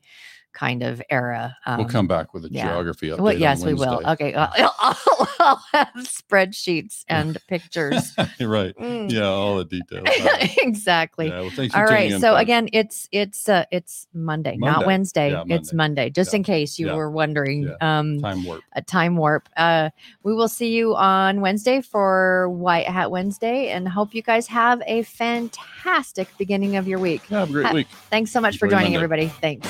kind 0.56 0.82
of 0.82 1.02
era. 1.10 1.56
Um, 1.66 1.78
we'll 1.78 1.88
come 1.88 2.06
back 2.06 2.32
with 2.32 2.44
a 2.46 2.48
yeah. 2.50 2.66
geography 2.66 3.08
update. 3.08 3.20
Well, 3.20 3.36
yes, 3.36 3.62
we 3.62 3.74
will. 3.74 4.00
Okay, 4.06 4.34
I'll, 4.34 4.50
I'll, 4.80 5.28
I'll 5.38 5.62
have 5.72 5.88
spreadsheets 5.96 7.04
and 7.08 7.38
pictures. 7.46 8.16
right. 8.40 8.74
Mm. 8.76 9.12
Yeah, 9.12 9.24
all 9.24 9.58
the 9.58 9.64
details. 9.64 10.04
Right. 10.06 10.56
exactly. 10.58 11.28
Yeah, 11.28 11.40
well, 11.40 11.50
thanks 11.50 11.74
All 11.74 11.86
in, 11.86 12.20
So 12.20 12.36
again, 12.36 12.68
it's 12.72 13.08
it's 13.12 13.48
uh 13.48 13.64
it's 13.70 14.08
Monday, 14.14 14.56
not 14.56 14.86
Wednesday. 14.86 15.30
Yeah, 15.30 15.44
It's 15.46 15.72
Monday. 15.72 15.86
Monday, 15.86 16.10
just 16.10 16.34
in 16.34 16.42
case 16.42 16.78
you 16.78 16.92
were 16.92 17.10
wondering. 17.10 17.70
Um, 17.80 18.20
time 18.20 18.44
warp. 18.44 18.62
a 18.72 18.82
time 18.82 19.16
warp. 19.16 19.48
Uh, 19.56 19.90
we 20.22 20.34
will 20.34 20.48
see 20.48 20.72
you 20.72 20.96
on 20.96 21.40
Wednesday 21.40 21.80
for 21.80 22.48
White 22.48 22.86
Hat 22.86 23.10
Wednesday, 23.10 23.68
and 23.68 23.88
hope 23.88 24.14
you 24.14 24.22
guys 24.22 24.46
have 24.48 24.82
a 24.86 25.02
fantastic 25.02 26.28
beginning 26.38 26.76
of 26.76 26.88
your 26.88 26.98
week. 26.98 27.22
Have 27.26 27.50
a 27.50 27.52
great 27.52 27.66
Ha- 27.66 27.74
week. 27.74 27.86
Thanks 28.10 28.32
so 28.32 28.40
much 28.40 28.58
for 28.58 28.66
joining, 28.66 28.92
Monday. 28.92 28.96
everybody. 28.96 29.28
Thanks. 29.28 29.68